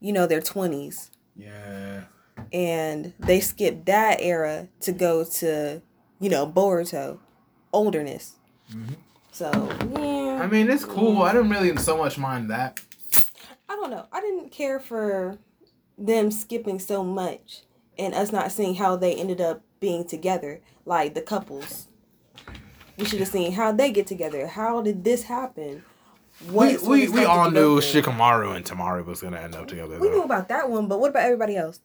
[0.00, 2.04] you know, their twenties, Yeah.
[2.52, 5.82] and they skipped that era to go to
[6.18, 7.18] you know, Boruto,
[7.72, 8.36] olderness.
[8.72, 8.94] Mm-hmm.
[9.32, 9.50] So
[10.00, 11.22] yeah, I mean, it's cool.
[11.22, 12.80] I didn't really so much mind that.
[13.68, 14.06] I don't know.
[14.12, 15.38] I didn't care for
[15.98, 17.62] them skipping so much
[17.98, 21.88] and us not seeing how they ended up being together, like the couples.
[22.96, 24.46] We should have seen how they get together.
[24.46, 25.84] How did this happen?
[26.50, 27.80] We, we, we all knew?
[27.80, 29.98] Shikamaru and Temari was gonna end up together.
[29.98, 30.14] We though.
[30.16, 31.80] knew about that one, but what about everybody else?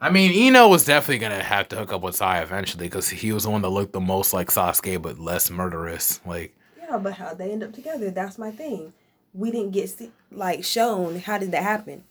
[0.00, 3.32] I mean, Ino was definitely gonna have to hook up with Sai eventually because he
[3.32, 6.20] was the one that looked the most like Sasuke but less murderous.
[6.24, 8.10] Like, Yeah, but how they end up together?
[8.10, 8.92] That's my thing.
[9.34, 12.04] We didn't get see, like shown how did that happen.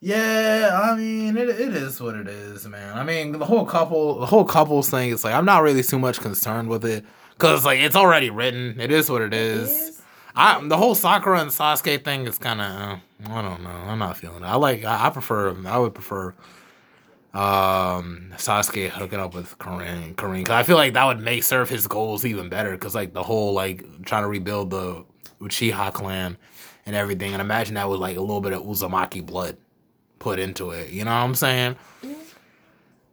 [0.00, 2.96] yeah, I mean, it, it is what it is, man.
[2.96, 5.98] I mean, the whole couple, the whole couples thing is like I'm not really too
[5.98, 7.04] much concerned with it
[7.34, 8.80] because like it's already written.
[8.80, 9.70] It is what it is.
[9.70, 9.99] is?
[10.34, 13.70] I the whole Sakura and Sasuke thing is kind of I don't know.
[13.70, 14.46] I'm not feeling it.
[14.46, 16.34] I like I, I prefer I would prefer
[17.34, 21.68] um Sasuke hooking up with Karin Karin cuz I feel like that would make serve
[21.68, 25.04] his goals even better cuz like the whole like trying to rebuild the
[25.40, 26.36] Uchiha clan
[26.86, 29.56] and everything and imagine that with like a little bit of Uzumaki blood
[30.18, 30.90] put into it.
[30.90, 31.76] You know what I'm saying?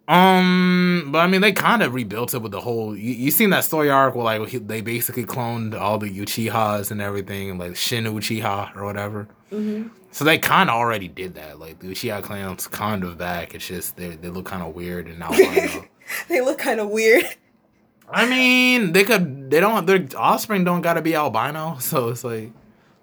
[0.08, 2.96] Um, but I mean, they kind of rebuilt it with the whole.
[2.96, 6.92] You, you seen that story arc where like he, they basically cloned all the Uchihas
[6.92, 9.28] and everything, and like Shin Uchiha or whatever.
[9.52, 9.90] Mm-hmm.
[10.12, 11.60] So they kind of already did that.
[11.60, 13.54] Like the Uchiha clan's kind of back.
[13.54, 15.86] It's just they they look kind of weird and albino.
[16.30, 17.26] They look kind of weird.
[18.10, 19.52] I mean, they could.
[19.52, 19.86] They don't.
[19.86, 21.78] Their offspring don't gotta be albino.
[21.80, 22.52] So it's like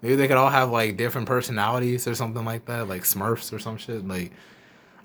[0.01, 3.59] maybe they could all have like different personalities or something like that, like Smurfs or
[3.59, 4.07] some shit.
[4.07, 4.31] Like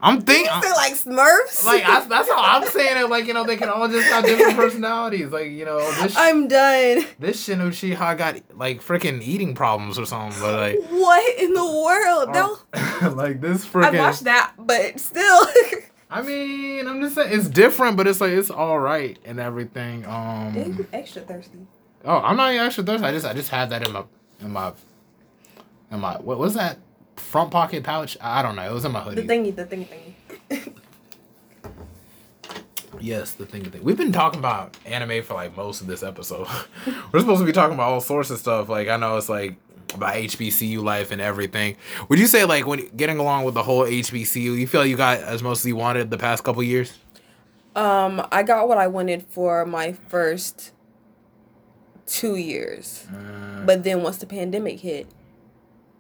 [0.03, 0.53] I'm thinking.
[0.55, 1.65] You feel like Smurfs?
[1.65, 3.11] Like I, that's how I'm saying it.
[3.11, 5.31] Like you know, they can all just have different personalities.
[5.31, 7.05] Like you know, this I'm done.
[7.19, 10.41] this Shin Uchiha got like freaking eating problems or something.
[10.41, 12.31] But like, What in the world?
[12.33, 12.59] No,
[13.15, 13.97] like this freaking.
[13.97, 15.41] I watched that, but still.
[16.11, 20.05] I mean, I'm just saying it's different, but it's like it's all right and everything.
[20.07, 20.89] Um.
[20.93, 21.67] extra thirsty.
[22.05, 23.07] Oh, I'm not even extra thirsty.
[23.07, 24.05] I just I just had that in my
[24.41, 24.73] in my
[25.91, 26.79] in my what was that
[27.21, 28.17] front pocket pouch?
[28.21, 28.69] I don't know.
[28.69, 29.23] It was in my hoodie.
[29.23, 29.87] The thingy, the thingy,
[30.49, 30.75] thingy.
[33.01, 33.65] Yes, the thing.
[33.65, 33.83] thing.
[33.83, 36.47] We've been talking about anime for like most of this episode.
[37.13, 38.69] We're supposed to be talking about all sorts of stuff.
[38.69, 39.57] Like I know it's like
[39.95, 41.77] about HBCU life and everything.
[42.09, 45.19] Would you say like when getting along with the whole HBCU, you feel you got
[45.21, 46.99] as much as you wanted the past couple years?
[47.75, 50.73] Um, I got what I wanted for my first
[52.07, 53.07] two years.
[53.11, 55.07] Uh, But then once the pandemic hit,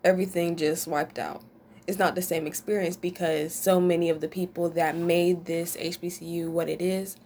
[0.05, 1.43] everything just wiped out.
[1.87, 6.49] It's not the same experience because so many of the people that made this HBCU
[6.49, 7.17] what it is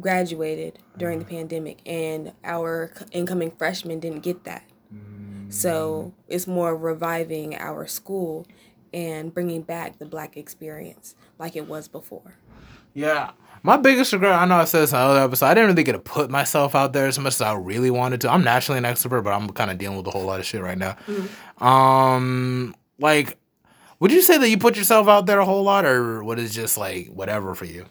[0.00, 1.36] graduated during the mm-hmm.
[1.36, 4.64] pandemic, and our incoming freshmen didn't get that.
[5.50, 6.32] So mm-hmm.
[6.32, 8.46] it's more reviving our school
[8.92, 12.34] and bringing back the black experience like it was before.
[12.94, 13.30] Yeah.
[13.62, 15.92] My biggest regret, I know I said this in another episode, I didn't really get
[15.92, 18.30] to put myself out there as much as I really wanted to.
[18.32, 20.62] I'm naturally an extrovert, but I'm kind of dealing with a whole lot of shit
[20.62, 20.96] right now.
[21.58, 23.36] Um, like,
[24.00, 26.54] would you say that you put yourself out there a whole lot, or what is
[26.54, 27.86] just like whatever for you?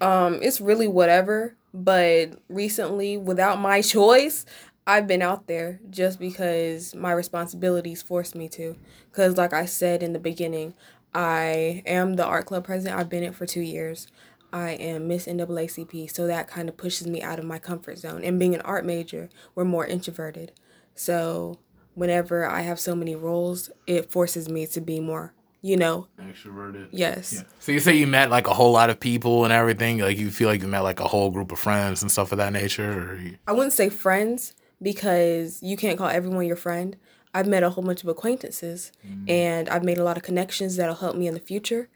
[0.00, 1.56] Um, it's really whatever.
[1.72, 4.46] But recently, without my choice,
[4.86, 8.76] I've been out there just because my responsibilities forced me to.
[9.10, 10.74] Because, like I said in the beginning,
[11.14, 12.98] I am the art club president.
[13.00, 14.06] I've been it for two years.
[14.54, 18.22] I am Miss NAACP, so that kind of pushes me out of my comfort zone.
[18.22, 20.52] And being an art major, we're more introverted.
[20.94, 21.58] So,
[21.94, 26.86] whenever I have so many roles, it forces me to be more, you know, Extroverted.
[26.92, 27.42] yes.
[27.58, 29.98] So you say you met like a whole lot of people and everything.
[29.98, 32.38] Like you feel like you met like a whole group of friends and stuff of
[32.38, 33.10] that nature.
[33.10, 33.38] Or you...
[33.48, 36.96] I wouldn't say friends because you can't call everyone your friend.
[37.34, 39.28] I've met a whole bunch of acquaintances mm-hmm.
[39.28, 41.88] and I've made a lot of connections that'll help me in the future.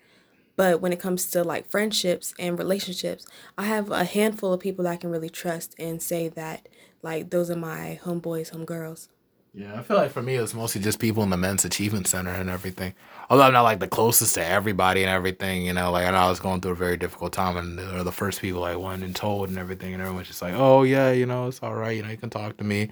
[0.59, 3.25] But when it comes to like friendships and relationships,
[3.57, 6.69] I have a handful of people that I can really trust and say that
[7.01, 9.07] like those are my homeboys, homegirls.
[9.55, 12.09] Yeah, I feel like for me, it was mostly just people in the men's achievement
[12.09, 12.95] center and everything.
[13.31, 16.17] Although I'm not like the closest to everybody and everything, you know, like I know
[16.17, 18.75] I was going through a very difficult time and they were the first people I
[18.75, 21.75] went and told and everything, and everyone's just like, oh, yeah, you know, it's all
[21.77, 22.89] right, you know, you can talk to me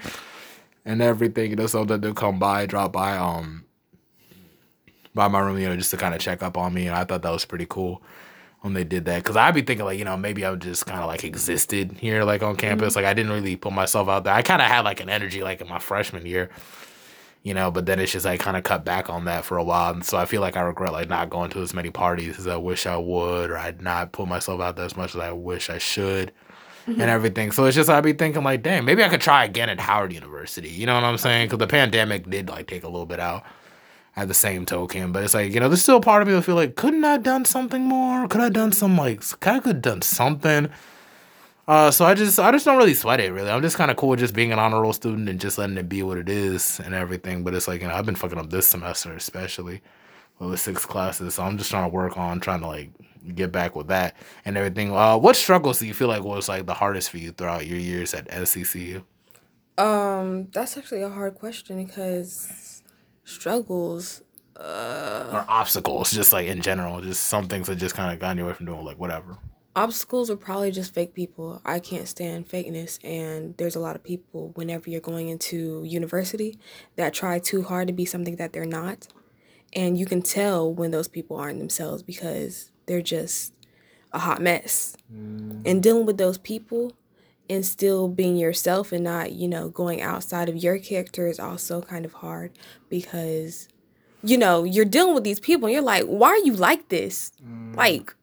[0.85, 3.65] and everything, you know, so that they'll come by, drop by, um,
[5.17, 6.87] by my room, you know, just to kind of check up on me.
[6.87, 8.01] And I thought that was pretty cool
[8.61, 9.25] when they did that.
[9.25, 11.93] Cause I'd be thinking like, you know, maybe I would just kind of like existed
[11.99, 12.91] here, like on campus.
[12.91, 12.99] Mm-hmm.
[12.99, 14.35] Like I didn't really put myself out there.
[14.35, 16.51] I kind of had like an energy like in my freshman year,
[17.43, 19.65] you know, but then it's just like kind of cut back on that for a
[19.65, 19.93] while.
[19.93, 22.47] And so I feel like I regret like not going to as many parties as
[22.47, 25.33] I wish I would, or I'd not put myself out there as much as I
[25.33, 26.33] wish I should.
[26.87, 27.09] And mm-hmm.
[27.09, 29.81] everything, so it's just I'd be thinking like, damn, maybe I could try again at
[29.81, 30.69] Howard University.
[30.69, 31.47] You know what I'm saying?
[31.47, 33.45] Because the pandemic did like take a little bit out
[34.17, 35.13] at the same token.
[35.13, 37.05] But it's like, you know, there's still a part of me that feel like, couldn't
[37.05, 38.27] I done something more?
[38.29, 40.69] Could I done some like could I could have done something?
[41.69, 43.51] Uh, so I just I just don't really sweat it really.
[43.51, 45.77] I'm just kind of cool with just being an honor roll student and just letting
[45.77, 47.43] it be what it is and everything.
[47.43, 49.83] But it's like you know I've been fucking up this semester especially
[50.39, 52.91] with six classes, so I'm just trying to work on trying to like
[53.35, 54.15] get back with that
[54.45, 54.95] and everything.
[54.95, 57.79] Uh, what struggles do you feel like was like the hardest for you throughout your
[57.79, 59.03] years at NCCU?
[59.79, 62.66] Um, that's actually a hard question because
[63.27, 64.23] struggles.
[64.59, 68.37] Uh, or obstacles, just like in general, just some things that just kind of got
[68.39, 69.37] you away from doing like whatever.
[69.75, 71.61] Obstacles are probably just fake people.
[71.67, 76.59] I can't stand fakeness, and there's a lot of people whenever you're going into university
[76.97, 79.09] that try too hard to be something that they're not.
[79.75, 83.53] And you can tell when those people aren't themselves because they're just
[84.15, 84.97] a hot mess.
[85.15, 85.61] Mm.
[85.67, 86.95] And dealing with those people
[87.49, 91.81] and still being yourself and not, you know, going outside of your character is also
[91.81, 92.53] kind of hard
[92.89, 93.69] because,
[94.23, 97.33] you know, you're dealing with these people and you're like, why are you like this?
[97.45, 97.77] Mm.
[97.77, 98.15] Like,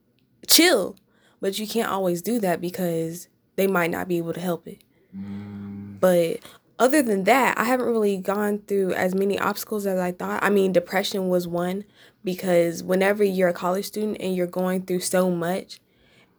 [0.47, 0.95] chill.
[1.39, 4.83] But you can't always do that because they might not be able to help it.
[5.15, 5.99] Mm.
[5.99, 6.39] But
[6.79, 10.43] other than that, I haven't really gone through as many obstacles as I thought.
[10.43, 11.85] I mean, depression was one
[12.23, 15.79] because whenever you're a college student and you're going through so much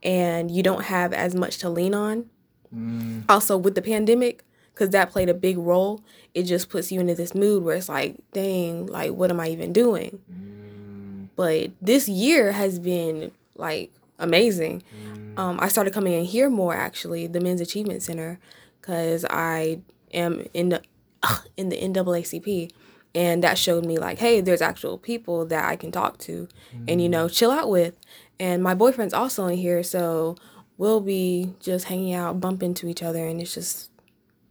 [0.03, 2.29] and you don't have as much to lean on,
[2.75, 3.25] Mm.
[3.29, 4.45] also with the pandemic,
[4.75, 6.03] because that played a big role,
[6.35, 9.49] it just puts you into this mood where it's like, dang, like, what am I
[9.49, 10.19] even doing?
[10.33, 11.29] Mm.
[11.37, 14.83] But this year has been like amazing.
[15.03, 15.39] Mm.
[15.39, 18.39] Um, I started coming in here more actually, the Men's Achievement Center,
[18.81, 19.81] because I
[20.13, 20.83] am in the
[21.57, 22.71] in the NAACP,
[23.15, 26.49] and that showed me like, hey, there's actual people that I can talk to,
[26.89, 27.99] and you know, chill out with.
[28.41, 30.37] And my boyfriend's also in here, so
[30.79, 33.91] we'll be just hanging out, bump into each other, and it's just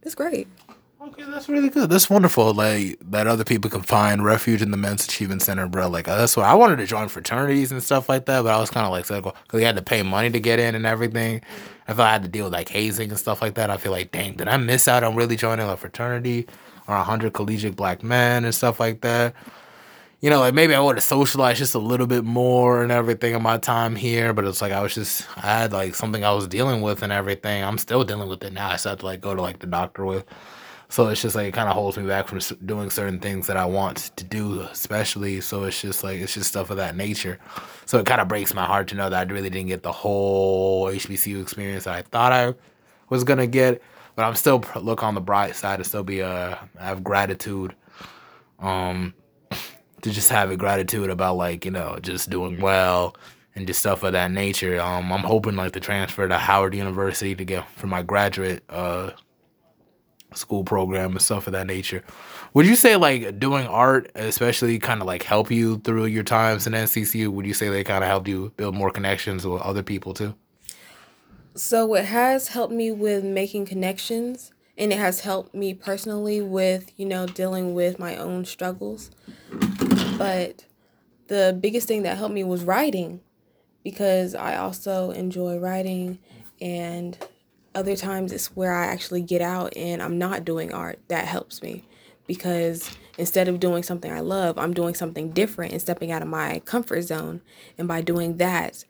[0.02, 0.48] it's great.
[1.00, 1.90] Okay, that's really good.
[1.90, 2.54] That's wonderful.
[2.54, 5.88] Like that other people can find refuge in the Men's Achievement Center, bro.
[5.88, 8.58] Like uh, that's what I wanted to join fraternities and stuff like that, but I
[8.58, 10.86] was kind of like cynical because you had to pay money to get in and
[10.86, 11.42] everything.
[11.86, 13.92] I thought I had to deal with like hazing and stuff like that, I feel
[13.92, 16.46] like, dang, did I miss out on really joining a fraternity
[16.88, 19.34] or a hundred collegiate black men and stuff like that?
[20.24, 23.34] You know, like maybe I would have socialized just a little bit more and everything
[23.34, 26.32] in my time here, but it's like I was just I had like something I
[26.32, 27.62] was dealing with and everything.
[27.62, 28.70] I'm still dealing with it now.
[28.70, 30.24] I still have to like go to like the doctor with.
[30.88, 33.58] So it's just like it kind of holds me back from doing certain things that
[33.58, 35.42] I want to do, especially.
[35.42, 37.38] So it's just like it's just stuff of that nature.
[37.84, 39.92] So it kind of breaks my heart to know that I really didn't get the
[39.92, 42.54] whole HBCU experience that I thought I
[43.10, 43.82] was gonna get.
[44.16, 47.74] But I'm still look on the bright side and still be uh I have gratitude,
[48.58, 49.12] um,
[50.04, 53.16] to just have a gratitude about like you know just doing well
[53.54, 54.78] and just stuff of that nature.
[54.80, 59.10] Um, I'm hoping like to transfer to Howard University to get for my graduate uh
[60.34, 62.02] school program and stuff of that nature.
[62.52, 66.66] Would you say like doing art, especially, kind of like help you through your times
[66.66, 67.28] in NCCU?
[67.28, 70.34] Would you say they kind of helped you build more connections with other people too?
[71.54, 76.92] So it has helped me with making connections and it has helped me personally with,
[76.96, 79.10] you know, dealing with my own struggles.
[80.18, 80.64] But
[81.28, 83.20] the biggest thing that helped me was writing
[83.82, 86.18] because I also enjoy writing
[86.60, 87.18] and
[87.74, 91.00] other times it's where I actually get out and I'm not doing art.
[91.08, 91.84] That helps me
[92.26, 96.28] because instead of doing something I love, I'm doing something different and stepping out of
[96.28, 97.42] my comfort zone.
[97.76, 98.84] And by doing that,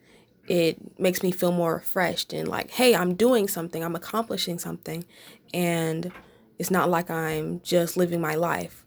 [0.47, 5.05] it makes me feel more refreshed and like, hey, I'm doing something, I'm accomplishing something.
[5.53, 6.13] And
[6.59, 8.84] it's not like I'm just living my life.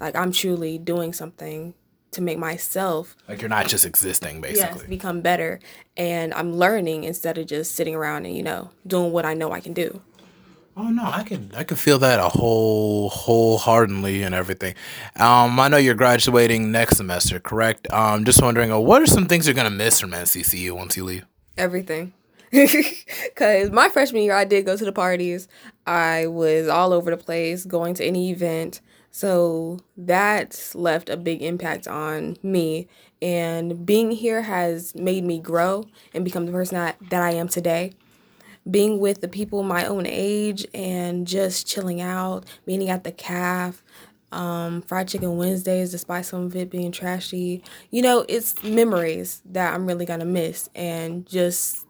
[0.00, 1.74] Like I'm truly doing something
[2.12, 4.80] to make myself Like you're not just existing, basically.
[4.80, 5.60] yes, become better.
[5.96, 9.52] And I'm learning instead of just sitting around and, you know, doing what I know
[9.52, 10.00] I can do.
[10.76, 14.74] Oh no, I could I could feel that a whole wholeheartedly and everything.
[15.16, 17.90] Um, I know you're graduating next semester, correct?
[17.92, 21.04] Um, just wondering, uh, what are some things you're gonna miss from NCCU once you
[21.04, 21.26] leave?
[21.58, 22.14] everything.
[22.50, 25.46] Because my freshman year, I did go to the parties.
[25.86, 28.80] I was all over the place, going to any event.
[29.10, 32.88] So that left a big impact on me.
[33.20, 37.48] And being here has made me grow and become the person that, that I am
[37.48, 37.92] today.
[38.70, 43.82] Being with the people my own age and just chilling out, meeting at the calf,
[44.32, 47.62] um, fried chicken Wednesdays, despite some of it being trashy.
[47.90, 51.86] You know, it's memories that I'm really gonna miss, and just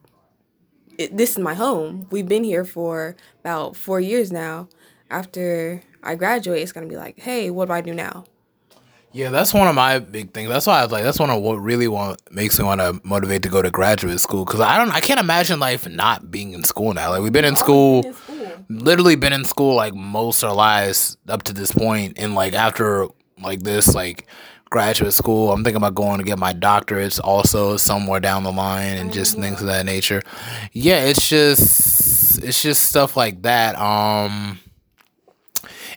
[0.97, 2.07] it, this is my home.
[2.11, 4.69] We've been here for about four years now.
[5.11, 8.25] After I graduate, it's gonna be like, hey, what do I do now?
[9.13, 10.49] Yeah, that's one of my big things.
[10.49, 13.01] That's why I was like, that's one of what really want makes me want to
[13.03, 16.53] motivate to go to graduate school because I don't, I can't imagine life not being
[16.53, 17.11] in school now.
[17.11, 18.05] Like we've been in school,
[18.69, 23.09] literally been in school like most our lives up to this point, and like after
[23.43, 24.29] like this, like
[24.71, 28.97] graduate school, I'm thinking about going to get my doctorates also somewhere down the line
[28.97, 30.23] and just things of that nature.
[30.73, 33.77] Yeah, it's just it's just stuff like that.
[33.77, 34.61] Um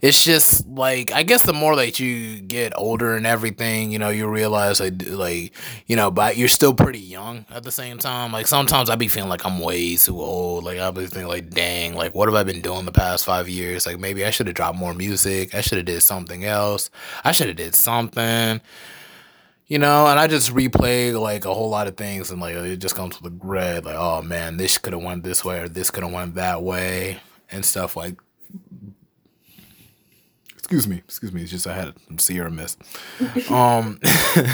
[0.03, 4.09] it's just like I guess the more that you get older and everything, you know,
[4.09, 5.55] you realize like like
[5.87, 8.33] you know, but you're still pretty young at the same time.
[8.33, 10.65] Like sometimes I be feeling like I'm way too old.
[10.65, 13.47] Like I be thinking like, dang, like what have I been doing the past five
[13.47, 13.85] years?
[13.85, 15.55] Like maybe I should have dropped more music.
[15.55, 16.89] I should have did something else.
[17.23, 18.59] I should have did something.
[19.67, 22.77] You know, and I just replay like a whole lot of things, and like it
[22.77, 23.85] just comes with regret.
[23.85, 26.61] Like, oh man, this could have went this way, or this could have went that
[26.61, 28.17] way, and stuff like
[30.63, 31.41] excuse me, excuse me.
[31.41, 32.81] It's just I had some Sierra Mist,
[33.51, 33.99] um,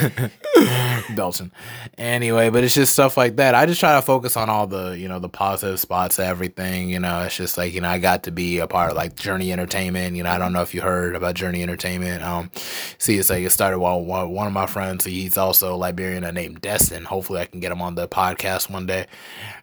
[1.15, 1.51] Belgian.
[1.99, 3.53] Anyway, but it's just stuff like that.
[3.53, 6.89] I just try to focus on all the you know the positive spots, everything.
[6.89, 9.15] You know, it's just like you know I got to be a part of like
[9.17, 10.15] Journey Entertainment.
[10.15, 12.23] You know, I don't know if you heard about Journey Entertainment.
[12.23, 12.49] Um,
[12.97, 15.05] see, it's like it started while one of my friends.
[15.05, 17.05] He's also a Liberian named Destin.
[17.05, 19.05] Hopefully, I can get him on the podcast one day.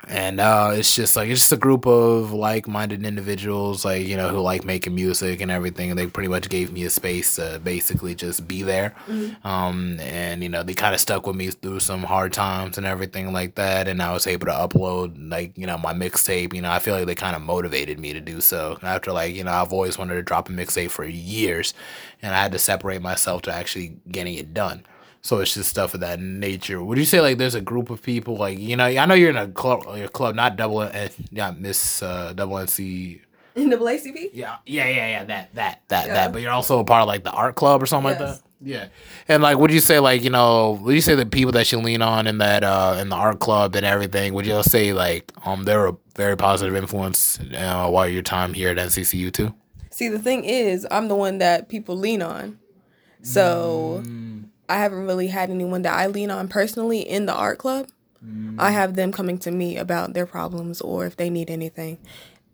[0.09, 4.29] And uh, it's just like it's just a group of like-minded individuals, like you know,
[4.29, 5.91] who like making music and everything.
[5.91, 8.95] And they pretty much gave me a space to basically just be there.
[9.09, 9.47] Mm-hmm.
[9.47, 12.87] Um, and you know, they kind of stuck with me through some hard times and
[12.87, 13.89] everything like that.
[13.89, 16.53] And I was able to upload like you know my mixtape.
[16.53, 18.79] You know, I feel like they kind of motivated me to do so.
[18.83, 21.75] After like you know, I've always wanted to drop a mixtape for years,
[22.23, 24.85] and I had to separate myself to actually getting it done.
[25.27, 26.81] So it's just stuff of that nature.
[26.81, 29.31] Would you say like there's a group of people like you know I know you're
[29.31, 30.89] in a club, your club, not double,
[31.33, 33.23] yeah, Miss uh, double NC
[33.65, 34.31] NAACP?
[34.33, 35.25] Yeah, yeah, yeah, yeah.
[35.25, 36.15] That, that, that, yeah.
[36.15, 36.33] that.
[36.33, 38.21] But you're also a part of like the art club or something yes.
[38.21, 38.43] like that.
[38.63, 38.89] Yeah,
[39.29, 41.79] and like, would you say like you know, would you say the people that you
[41.79, 44.33] lean on in that uh in the art club and everything?
[44.33, 48.71] Would you say like um they're a very positive influence uh, while your time here
[48.71, 49.55] at NCCU too?
[49.91, 52.59] See, the thing is, I'm the one that people lean on,
[53.23, 54.45] so mm.
[54.71, 57.89] I haven't really had anyone that I lean on personally in the art club.
[58.25, 58.57] Mm.
[58.59, 61.99] I have them coming to me about their problems or if they need anything.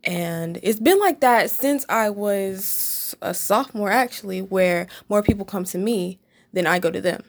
[0.05, 5.64] And it's been like that since I was a sophomore, actually, where more people come
[5.64, 6.18] to me
[6.53, 7.24] than I go to them.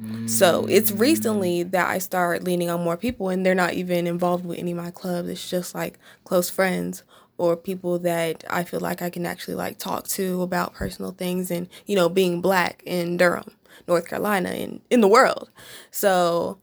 [0.00, 0.28] Mm.
[0.28, 4.44] So it's recently that I start leaning on more people, and they're not even involved
[4.44, 5.28] with any of my clubs.
[5.28, 7.02] It's just like close friends
[7.38, 11.50] or people that I feel like I can actually like talk to about personal things
[11.50, 13.52] and, you know, being black in Durham,
[13.88, 15.50] North Carolina, and in the world.
[15.90, 16.58] So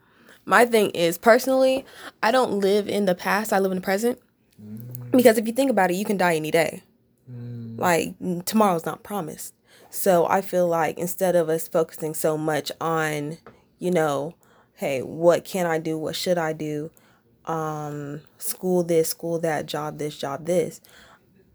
[0.45, 1.85] my thing is personally,
[2.23, 4.19] I don't live in the past, I live in the present.
[4.61, 4.88] Mm.
[5.11, 6.83] Because if you think about it, you can die any day.
[7.31, 7.79] Mm.
[7.79, 9.53] Like tomorrow's not promised.
[9.89, 13.37] So I feel like instead of us focusing so much on,
[13.79, 14.35] you know,
[14.75, 15.97] hey, what can I do?
[15.97, 16.91] What should I do?
[17.45, 20.79] Um, school this, school that, job this, job this.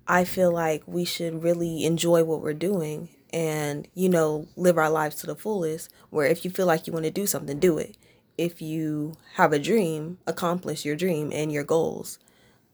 [0.07, 4.90] I feel like we should really enjoy what we're doing and, you know, live our
[4.90, 5.90] lives to the fullest.
[6.11, 7.96] Where if you feel like you want to do something, do it.
[8.36, 12.18] If you have a dream, accomplish your dream and your goals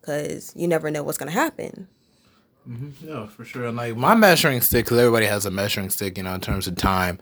[0.01, 1.89] because you never know what's going to happen.
[2.69, 3.09] Mm-hmm.
[3.09, 3.67] Yeah, for sure.
[3.67, 6.67] And like my measuring stick, because everybody has a measuring stick, you know, in terms
[6.67, 7.19] of time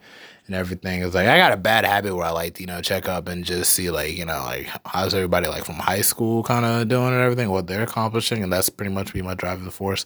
[0.49, 1.03] and everything.
[1.03, 3.27] It's like I got a bad habit where I like to, you know, check up
[3.27, 6.87] and just see like, you know, like how's everybody like from high school kind of
[6.87, 10.05] doing and everything, what they're accomplishing, and that's pretty much be my driving force.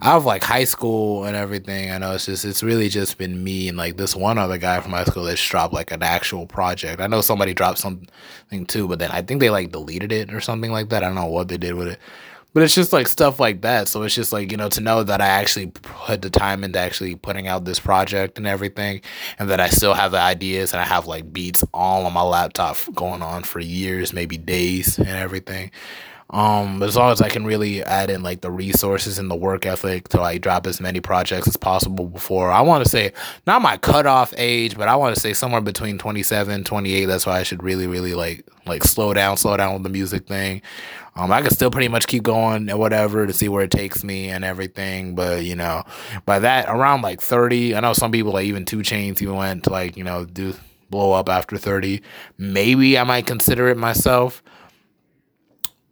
[0.00, 1.92] I have like high school and everything.
[1.92, 4.80] I know it's just it's really just been me and like this one other guy
[4.80, 7.00] from high school that's dropped like an actual project.
[7.00, 10.40] I know somebody dropped something too, but then I think they like deleted it or
[10.40, 11.04] something like that.
[11.04, 12.00] I don't know what they did with it.
[12.54, 13.88] But it's just like stuff like that.
[13.88, 16.78] So it's just like, you know, to know that I actually put the time into
[16.78, 19.00] actually putting out this project and everything,
[19.40, 22.22] and that I still have the ideas and I have like beats all on my
[22.22, 25.72] laptop going on for years, maybe days and everything.
[26.30, 29.66] Um, as long as I can really add in like the resources and the work
[29.66, 33.12] ethic to like drop as many projects as possible before I want to say
[33.46, 37.04] not my cutoff age, but I want to say somewhere between 27, 28.
[37.04, 40.26] That's why I should really, really like like slow down, slow down with the music
[40.26, 40.62] thing.
[41.16, 44.02] Um, I can still pretty much keep going and whatever to see where it takes
[44.02, 45.14] me and everything.
[45.14, 45.84] But you know,
[46.24, 49.64] by that around like 30, I know some people like even 2 Chainz even went
[49.64, 50.54] to like, you know, do
[50.90, 52.02] blow up after 30.
[52.38, 54.42] Maybe I might consider it myself.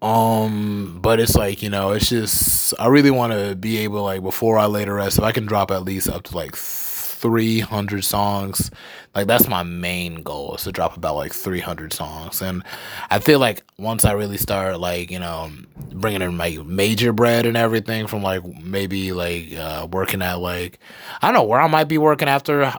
[0.03, 4.21] Um, but it's like, you know, it's just I really want to be able like
[4.21, 8.05] before I lay to rest, if I can drop at least up to like 300
[8.05, 8.69] songs.
[9.15, 12.43] Like that's my main goal is to drop about like 300 songs.
[12.43, 12.65] And
[13.11, 15.53] I feel like once I really start like, you know,
[15.93, 20.81] bringing in my major bread and everything from like maybe like uh, working at like
[21.21, 22.75] I don't know where I might be working after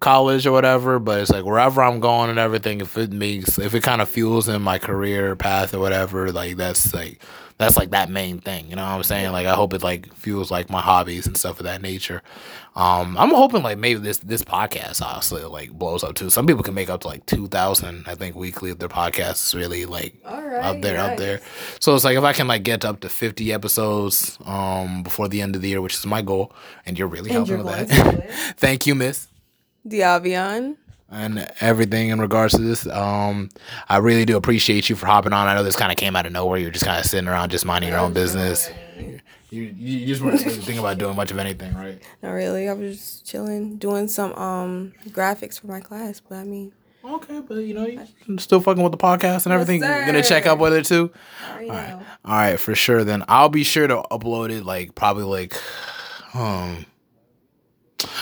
[0.00, 3.74] college or whatever, but it's like wherever I'm going and everything, if it makes if
[3.74, 7.20] it kind of fuels in my career path or whatever, like that's like
[7.58, 8.68] that's like that main thing.
[8.68, 9.32] You know what I'm saying?
[9.32, 12.22] Like I hope it like fuels like my hobbies and stuff of that nature.
[12.74, 16.28] Um, I'm hoping like maybe this this podcast honestly like blows up too.
[16.28, 19.46] Some people can make up to like two thousand, I think, weekly if their podcast
[19.46, 21.40] is really like Alright, up there, up there.
[21.80, 25.40] So it's like if I can like get up to 50 episodes um before the
[25.40, 26.52] end of the year, which is my goal,
[26.84, 28.04] and you're really And helping you're with that.
[28.04, 28.30] to do it.
[28.58, 29.28] Thank you, Miss
[29.86, 30.76] Diavione.
[31.10, 32.86] and everything in regards to this.
[32.86, 33.48] Um,
[33.88, 35.46] I really do appreciate you for hopping on.
[35.46, 36.58] I know this kind of came out of nowhere.
[36.58, 38.68] You're just kind of sitting around, just minding your own business.
[38.98, 39.20] You,
[39.50, 42.02] you, you just weren't thinking about doing much of anything, right?
[42.22, 42.68] Not really.
[42.68, 46.20] I was just chilling, doing some um graphics for my class.
[46.20, 46.72] But I mean,
[47.04, 49.80] Okay, but you know, you still fucking with the podcast and everything.
[49.80, 50.04] sir.
[50.06, 51.12] Gonna check up with it too.
[51.52, 52.02] Already know.
[52.24, 53.04] All right, for sure.
[53.04, 55.54] Then I'll be sure to upload it like probably like,
[56.34, 56.84] um,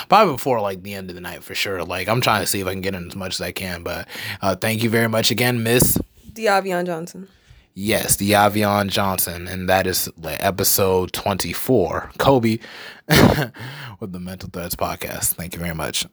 [0.09, 1.85] probably before like the end of the night for sure.
[1.85, 3.83] Like I'm trying to see if I can get in as much as I can.
[3.83, 4.09] But
[4.43, 5.99] uh, thank you very much again, Miss.
[6.33, 7.29] Diavione Johnson.
[7.77, 12.13] Yes, Diavione Johnson, and that is like episode 24.
[12.19, 12.59] Kobe
[13.09, 15.35] with the Mental Threads podcast.
[15.35, 16.07] Thank you very much.